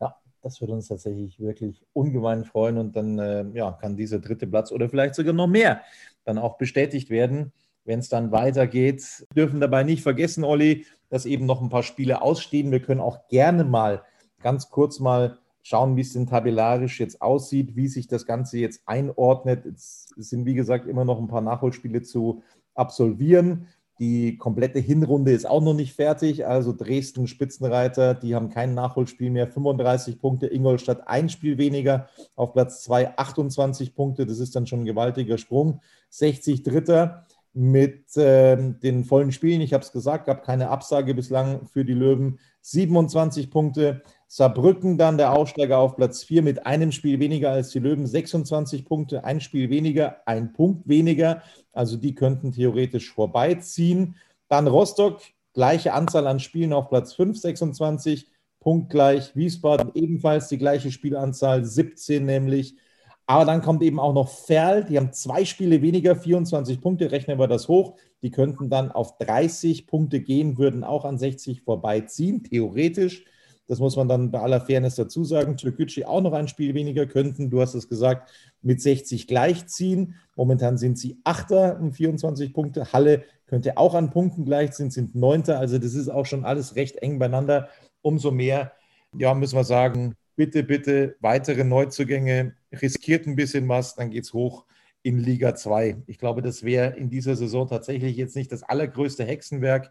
Ja, 0.00 0.16
das 0.42 0.60
würde 0.60 0.74
uns 0.74 0.88
tatsächlich 0.88 1.40
wirklich 1.40 1.84
ungemein 1.92 2.44
freuen 2.44 2.78
und 2.78 2.96
dann 2.96 3.18
äh, 3.18 3.44
ja, 3.54 3.72
kann 3.72 3.96
dieser 3.96 4.20
dritte 4.20 4.46
Platz 4.46 4.70
oder 4.70 4.88
vielleicht 4.88 5.14
sogar 5.14 5.32
noch 5.32 5.48
mehr 5.48 5.82
dann 6.24 6.38
auch 6.38 6.56
bestätigt 6.56 7.10
werden 7.10 7.52
wenn 7.84 7.98
es 7.98 8.08
dann 8.08 8.32
weitergeht. 8.32 9.26
Wir 9.32 9.44
dürfen 9.44 9.60
dabei 9.60 9.82
nicht 9.82 10.02
vergessen, 10.02 10.44
Olli, 10.44 10.86
dass 11.08 11.26
eben 11.26 11.46
noch 11.46 11.60
ein 11.60 11.68
paar 11.68 11.82
Spiele 11.82 12.22
ausstehen. 12.22 12.70
Wir 12.70 12.80
können 12.80 13.00
auch 13.00 13.28
gerne 13.28 13.64
mal 13.64 14.02
ganz 14.42 14.70
kurz 14.70 15.00
mal 15.00 15.38
schauen, 15.62 15.96
wie 15.96 16.00
es 16.00 16.12
denn 16.12 16.26
tabellarisch 16.26 17.00
jetzt 17.00 17.22
aussieht, 17.22 17.76
wie 17.76 17.88
sich 17.88 18.08
das 18.08 18.26
Ganze 18.26 18.58
jetzt 18.58 18.82
einordnet. 18.86 19.64
Es 19.64 20.12
sind, 20.16 20.44
wie 20.44 20.54
gesagt, 20.54 20.86
immer 20.86 21.04
noch 21.04 21.18
ein 21.18 21.28
paar 21.28 21.40
Nachholspiele 21.40 22.02
zu 22.02 22.42
absolvieren. 22.74 23.68
Die 23.98 24.36
komplette 24.36 24.80
Hinrunde 24.80 25.30
ist 25.32 25.46
auch 25.46 25.62
noch 25.62 25.74
nicht 25.74 25.94
fertig. 25.94 26.46
Also 26.46 26.74
Dresden 26.76 27.28
Spitzenreiter, 27.28 28.14
die 28.14 28.34
haben 28.34 28.50
kein 28.50 28.74
Nachholspiel 28.74 29.30
mehr. 29.30 29.46
35 29.46 30.20
Punkte, 30.20 30.48
Ingolstadt 30.48 31.06
ein 31.06 31.28
Spiel 31.28 31.58
weniger. 31.58 32.08
Auf 32.34 32.52
Platz 32.52 32.82
2 32.82 33.16
28 33.16 33.94
Punkte. 33.94 34.26
Das 34.26 34.40
ist 34.40 34.56
dann 34.56 34.66
schon 34.66 34.80
ein 34.80 34.86
gewaltiger 34.86 35.38
Sprung. 35.38 35.80
60 36.08 36.64
Dritter 36.64 37.26
mit 37.54 38.16
äh, 38.16 38.56
den 38.56 39.04
vollen 39.04 39.32
Spielen. 39.32 39.60
Ich 39.60 39.72
habe 39.72 39.84
es 39.84 39.92
gesagt, 39.92 40.26
gab 40.26 40.44
keine 40.44 40.70
Absage 40.70 41.14
bislang 41.14 41.66
für 41.66 41.84
die 41.84 41.94
Löwen. 41.94 42.38
27 42.62 43.50
Punkte. 43.50 44.02
Saarbrücken 44.26 44.96
dann 44.96 45.18
der 45.18 45.32
Aufsteiger 45.32 45.76
auf 45.78 45.96
Platz 45.96 46.24
4 46.24 46.42
mit 46.42 46.64
einem 46.64 46.90
Spiel 46.92 47.20
weniger 47.20 47.50
als 47.50 47.68
die 47.70 47.80
Löwen. 47.80 48.06
26 48.06 48.86
Punkte, 48.86 49.24
ein 49.24 49.40
Spiel 49.40 49.68
weniger, 49.68 50.22
ein 50.26 50.54
Punkt 50.54 50.88
weniger. 50.88 51.42
Also 51.72 51.98
die 51.98 52.14
könnten 52.14 52.52
theoretisch 52.52 53.12
vorbeiziehen. 53.12 54.16
Dann 54.48 54.66
Rostock, 54.68 55.20
gleiche 55.52 55.92
Anzahl 55.92 56.26
an 56.26 56.40
Spielen 56.40 56.72
auf 56.72 56.88
Platz 56.88 57.12
5, 57.12 57.38
26, 57.38 58.30
punktgleich. 58.60 59.36
Wiesbaden 59.36 59.90
ebenfalls 59.94 60.48
die 60.48 60.58
gleiche 60.58 60.90
Spielanzahl, 60.90 61.64
17 61.64 62.24
nämlich. 62.24 62.76
Aber 63.26 63.44
dann 63.44 63.62
kommt 63.62 63.82
eben 63.82 64.00
auch 64.00 64.12
noch 64.12 64.28
Ferl, 64.28 64.84
die 64.84 64.96
haben 64.96 65.12
zwei 65.12 65.44
Spiele 65.44 65.80
weniger, 65.80 66.16
24 66.16 66.80
Punkte, 66.80 67.12
rechnen 67.12 67.38
wir 67.38 67.46
das 67.46 67.68
hoch. 67.68 67.96
Die 68.22 68.30
könnten 68.30 68.68
dann 68.68 68.90
auf 68.90 69.18
30 69.18 69.86
Punkte 69.86 70.20
gehen, 70.20 70.58
würden 70.58 70.84
auch 70.84 71.04
an 71.04 71.18
60 71.18 71.62
vorbeiziehen, 71.62 72.42
theoretisch. 72.44 73.24
Das 73.68 73.78
muss 73.78 73.96
man 73.96 74.08
dann 74.08 74.30
bei 74.30 74.40
aller 74.40 74.60
Fairness 74.60 74.96
dazu 74.96 75.24
sagen. 75.24 75.56
Türkgücü 75.56 76.04
auch 76.04 76.20
noch 76.20 76.32
ein 76.32 76.48
Spiel 76.48 76.74
weniger 76.74 77.06
könnten, 77.06 77.48
du 77.48 77.60
hast 77.60 77.74
es 77.74 77.88
gesagt, 77.88 78.30
mit 78.60 78.82
60 78.82 79.28
gleichziehen. 79.28 80.16
Momentan 80.36 80.76
sind 80.76 80.98
sie 80.98 81.20
Achter 81.24 81.80
um 81.80 81.92
24 81.92 82.52
Punkte. 82.52 82.92
Halle 82.92 83.22
könnte 83.46 83.76
auch 83.76 83.94
an 83.94 84.10
Punkten 84.10 84.44
gleichziehen, 84.44 84.90
sind 84.90 85.14
Neunter. 85.14 85.58
Also 85.58 85.78
das 85.78 85.94
ist 85.94 86.08
auch 86.08 86.26
schon 86.26 86.44
alles 86.44 86.74
recht 86.74 86.96
eng 86.96 87.18
beieinander. 87.18 87.68
Umso 88.02 88.30
mehr, 88.30 88.72
ja, 89.16 89.32
müssen 89.32 89.56
wir 89.56 89.64
sagen, 89.64 90.16
bitte, 90.36 90.62
bitte 90.62 91.16
weitere 91.20 91.64
Neuzugänge, 91.64 92.54
riskiert 92.72 93.26
ein 93.26 93.36
bisschen 93.36 93.68
was, 93.68 93.94
dann 93.94 94.10
geht 94.10 94.24
es 94.24 94.32
hoch 94.32 94.66
in 95.02 95.18
Liga 95.18 95.54
2. 95.54 96.02
Ich 96.06 96.18
glaube, 96.18 96.42
das 96.42 96.62
wäre 96.62 96.96
in 96.96 97.10
dieser 97.10 97.36
Saison 97.36 97.68
tatsächlich 97.68 98.16
jetzt 98.16 98.36
nicht 98.36 98.52
das 98.52 98.62
allergrößte 98.62 99.24
Hexenwerk. 99.24 99.90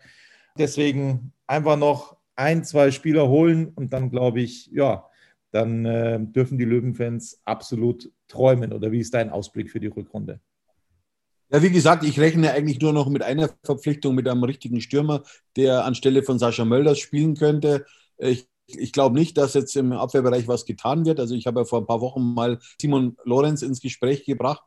Deswegen 0.58 1.34
einfach 1.47 1.77
noch 1.77 2.17
ein, 2.36 2.63
zwei 2.63 2.91
Spieler 2.91 3.27
holen 3.27 3.69
und 3.75 3.93
dann 3.93 4.10
glaube 4.10 4.41
ich, 4.41 4.67
ja, 4.67 5.06
dann 5.51 5.86
äh, 5.86 6.19
dürfen 6.19 6.58
die 6.58 6.65
Löwenfans 6.65 7.41
absolut 7.45 8.12
träumen. 8.27 8.71
Oder 8.73 8.91
wie 8.91 8.99
ist 8.99 9.13
dein 9.13 9.30
Ausblick 9.30 9.69
für 9.69 9.80
die 9.80 9.88
Rückrunde? 9.88 10.39
Ja, 11.51 11.62
wie 11.62 11.69
gesagt, 11.69 12.06
ich 12.06 12.17
rechne 12.17 12.51
eigentlich 12.54 12.80
nur 12.80 12.93
noch 12.93 13.10
mit 13.10 13.23
einer 13.23 13.49
Verpflichtung, 13.63 14.15
mit 14.15 14.30
einem 14.30 14.45
richtigen 14.45 14.80
Stürmer, 14.80 15.23
der 15.58 15.84
anstelle 15.84 16.23
von 16.23 16.39
Sascha 16.39 16.63
Mölders 16.63 16.99
spielen 16.99 17.36
könnte. 17.36 17.86
Ich 18.17 18.47
ich 18.77 18.91
glaube 18.91 19.17
nicht, 19.17 19.38
dass 19.38 19.53
jetzt 19.53 19.75
im 19.75 19.91
Abwehrbereich 19.93 20.47
was 20.47 20.65
getan 20.65 21.05
wird. 21.05 21.19
Also 21.19 21.36
ich 21.36 21.47
habe 21.47 21.62
ja 21.62 21.65
vor 21.65 21.79
ein 21.79 21.88
paar 21.88 22.01
Wochen 22.01 22.34
mal 22.34 22.60
Simon 22.79 23.17
Lorenz 23.23 23.62
ins 23.62 23.81
Gespräch 23.81 24.25
gebracht. 24.25 24.63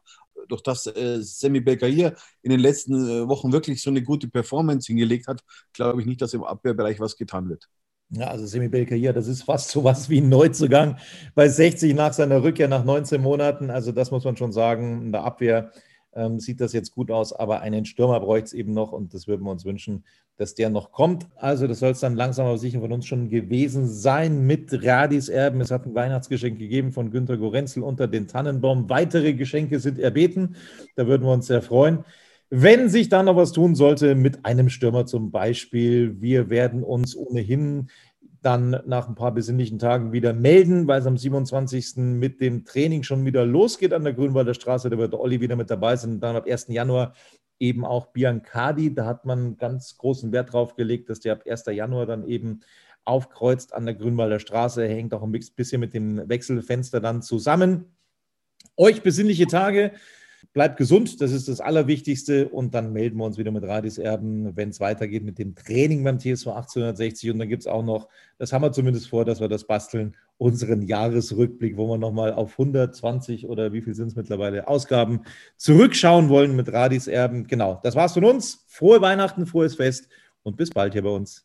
Durch 0.48 0.62
das 0.62 0.86
äh, 0.86 1.22
Semi 1.22 1.60
Belkair 1.60 2.14
in 2.42 2.50
den 2.50 2.60
letzten 2.60 2.94
äh, 3.08 3.28
Wochen 3.28 3.52
wirklich 3.52 3.80
so 3.82 3.90
eine 3.90 4.02
gute 4.02 4.28
Performance 4.28 4.88
hingelegt 4.88 5.26
hat, 5.26 5.42
glaube 5.72 6.00
ich 6.00 6.06
nicht, 6.06 6.20
dass 6.20 6.34
im 6.34 6.44
Abwehrbereich 6.44 7.00
was 7.00 7.16
getan 7.16 7.48
wird. 7.48 7.68
Ja, 8.10 8.28
also 8.28 8.46
Semi 8.46 8.68
Belkair, 8.68 9.12
das 9.12 9.26
ist 9.26 9.42
fast 9.42 9.70
so 9.70 9.82
was 9.82 10.08
wie 10.10 10.20
ein 10.20 10.28
Neuzugang 10.28 10.98
bei 11.34 11.48
60 11.48 11.94
nach 11.94 12.12
seiner 12.12 12.42
Rückkehr 12.42 12.68
nach 12.68 12.84
19 12.84 13.20
Monaten. 13.20 13.70
Also 13.70 13.92
das 13.92 14.10
muss 14.10 14.24
man 14.24 14.36
schon 14.36 14.52
sagen. 14.52 15.02
In 15.06 15.12
der 15.12 15.24
Abwehr 15.24 15.72
ähm, 16.14 16.38
sieht 16.38 16.60
das 16.60 16.72
jetzt 16.72 16.92
gut 16.92 17.10
aus, 17.10 17.32
aber 17.32 17.60
einen 17.60 17.84
Stürmer 17.84 18.20
bräuchte 18.20 18.46
es 18.46 18.52
eben 18.52 18.72
noch 18.72 18.92
und 18.92 19.14
das 19.14 19.26
würden 19.26 19.44
wir 19.44 19.50
uns 19.50 19.64
wünschen, 19.64 20.04
dass 20.36 20.54
der 20.54 20.70
noch 20.70 20.92
kommt. 20.92 21.28
Also 21.36 21.66
das 21.66 21.78
soll 21.78 21.92
es 21.92 22.00
dann 22.00 22.16
langsam 22.16 22.46
aber 22.46 22.58
sicher 22.58 22.80
von 22.80 22.92
uns 22.92 23.06
schon 23.06 23.28
gewesen 23.28 23.86
sein 23.88 24.46
mit 24.46 24.70
Radis 24.84 25.28
Erben. 25.28 25.60
Es 25.60 25.70
hat 25.70 25.86
ein 25.86 25.94
Weihnachtsgeschenk 25.94 26.58
gegeben 26.58 26.92
von 26.92 27.10
Günter 27.10 27.36
Gorenzel 27.36 27.82
unter 27.82 28.08
den 28.08 28.26
Tannenbaum. 28.26 28.88
Weitere 28.90 29.34
Geschenke 29.34 29.78
sind 29.78 29.98
erbeten. 29.98 30.56
Da 30.96 31.06
würden 31.06 31.24
wir 31.24 31.32
uns 31.32 31.46
sehr 31.46 31.62
freuen. 31.62 32.04
Wenn 32.50 32.88
sich 32.88 33.08
da 33.08 33.22
noch 33.22 33.36
was 33.36 33.52
tun 33.52 33.74
sollte 33.74 34.14
mit 34.14 34.44
einem 34.44 34.68
Stürmer 34.68 35.06
zum 35.06 35.30
Beispiel, 35.30 36.20
wir 36.20 36.50
werden 36.50 36.82
uns 36.82 37.16
ohnehin 37.16 37.88
dann 38.42 38.82
nach 38.86 39.08
ein 39.08 39.14
paar 39.14 39.32
besinnlichen 39.32 39.78
Tagen 39.78 40.12
wieder 40.12 40.34
melden, 40.34 40.86
weil 40.86 41.00
es 41.00 41.06
am 41.06 41.16
27. 41.16 41.96
mit 41.96 42.40
dem 42.40 42.64
Training 42.64 43.02
schon 43.02 43.24
wieder 43.24 43.46
losgeht 43.46 43.94
an 43.94 44.04
der 44.04 44.12
Grünwalder 44.12 44.52
Straße. 44.52 44.90
Da 44.90 44.98
wird 44.98 45.14
Olli 45.14 45.40
wieder 45.40 45.56
mit 45.56 45.70
dabei 45.70 45.96
sein. 45.96 46.12
Und 46.12 46.20
dann 46.20 46.36
ab 46.36 46.46
1. 46.46 46.66
Januar 46.68 47.14
eben 47.58 47.84
auch 47.84 48.06
Biancardi. 48.12 48.94
Da 48.94 49.06
hat 49.06 49.24
man 49.24 49.56
ganz 49.56 49.96
großen 49.96 50.32
Wert 50.32 50.52
drauf 50.52 50.74
gelegt, 50.74 51.10
dass 51.10 51.20
der 51.20 51.34
ab 51.34 51.44
1. 51.48 51.66
Januar 51.66 52.06
dann 52.06 52.26
eben 52.26 52.60
aufkreuzt 53.04 53.74
an 53.74 53.84
der 53.84 53.94
Grünwalder 53.94 54.40
Straße. 54.40 54.86
Hängt 54.86 55.14
auch 55.14 55.22
ein 55.22 55.32
bisschen 55.32 55.80
mit 55.80 55.94
dem 55.94 56.28
Wechselfenster 56.28 57.00
dann 57.00 57.22
zusammen. 57.22 57.96
Euch 58.76 59.02
besinnliche 59.02 59.46
Tage. 59.46 59.92
Bleibt 60.54 60.76
gesund, 60.76 61.20
das 61.20 61.32
ist 61.32 61.48
das 61.48 61.60
Allerwichtigste. 61.60 62.48
Und 62.48 62.74
dann 62.74 62.92
melden 62.92 63.18
wir 63.18 63.24
uns 63.24 63.38
wieder 63.38 63.50
mit 63.50 63.64
Radis 63.64 63.98
Erben, 63.98 64.56
wenn 64.56 64.68
es 64.68 64.78
weitergeht 64.78 65.24
mit 65.24 65.36
dem 65.40 65.56
Training 65.56 66.04
beim 66.04 66.20
TSV 66.20 66.46
1860. 66.46 67.32
Und 67.32 67.40
dann 67.40 67.48
gibt 67.48 67.62
es 67.62 67.66
auch 67.66 67.82
noch, 67.84 68.08
das 68.38 68.52
haben 68.52 68.62
wir 68.62 68.70
zumindest 68.70 69.08
vor, 69.08 69.24
dass 69.24 69.40
wir 69.40 69.48
das 69.48 69.64
basteln, 69.64 70.14
unseren 70.38 70.82
Jahresrückblick, 70.82 71.76
wo 71.76 71.88
wir 71.88 71.98
nochmal 71.98 72.32
auf 72.32 72.52
120 72.52 73.48
oder 73.48 73.72
wie 73.72 73.82
viel 73.82 73.94
sind 73.94 74.08
es 74.08 74.16
mittlerweile 74.16 74.68
Ausgaben 74.68 75.22
zurückschauen 75.56 76.28
wollen 76.28 76.54
mit 76.54 76.72
Radis 76.72 77.08
Erben. 77.08 77.48
Genau, 77.48 77.80
das 77.82 77.96
war's 77.96 78.14
von 78.14 78.24
uns. 78.24 78.64
Frohe 78.68 79.00
Weihnachten, 79.00 79.46
frohes 79.46 79.74
Fest 79.74 80.08
und 80.44 80.56
bis 80.56 80.70
bald 80.70 80.92
hier 80.92 81.02
bei 81.02 81.10
uns. 81.10 81.44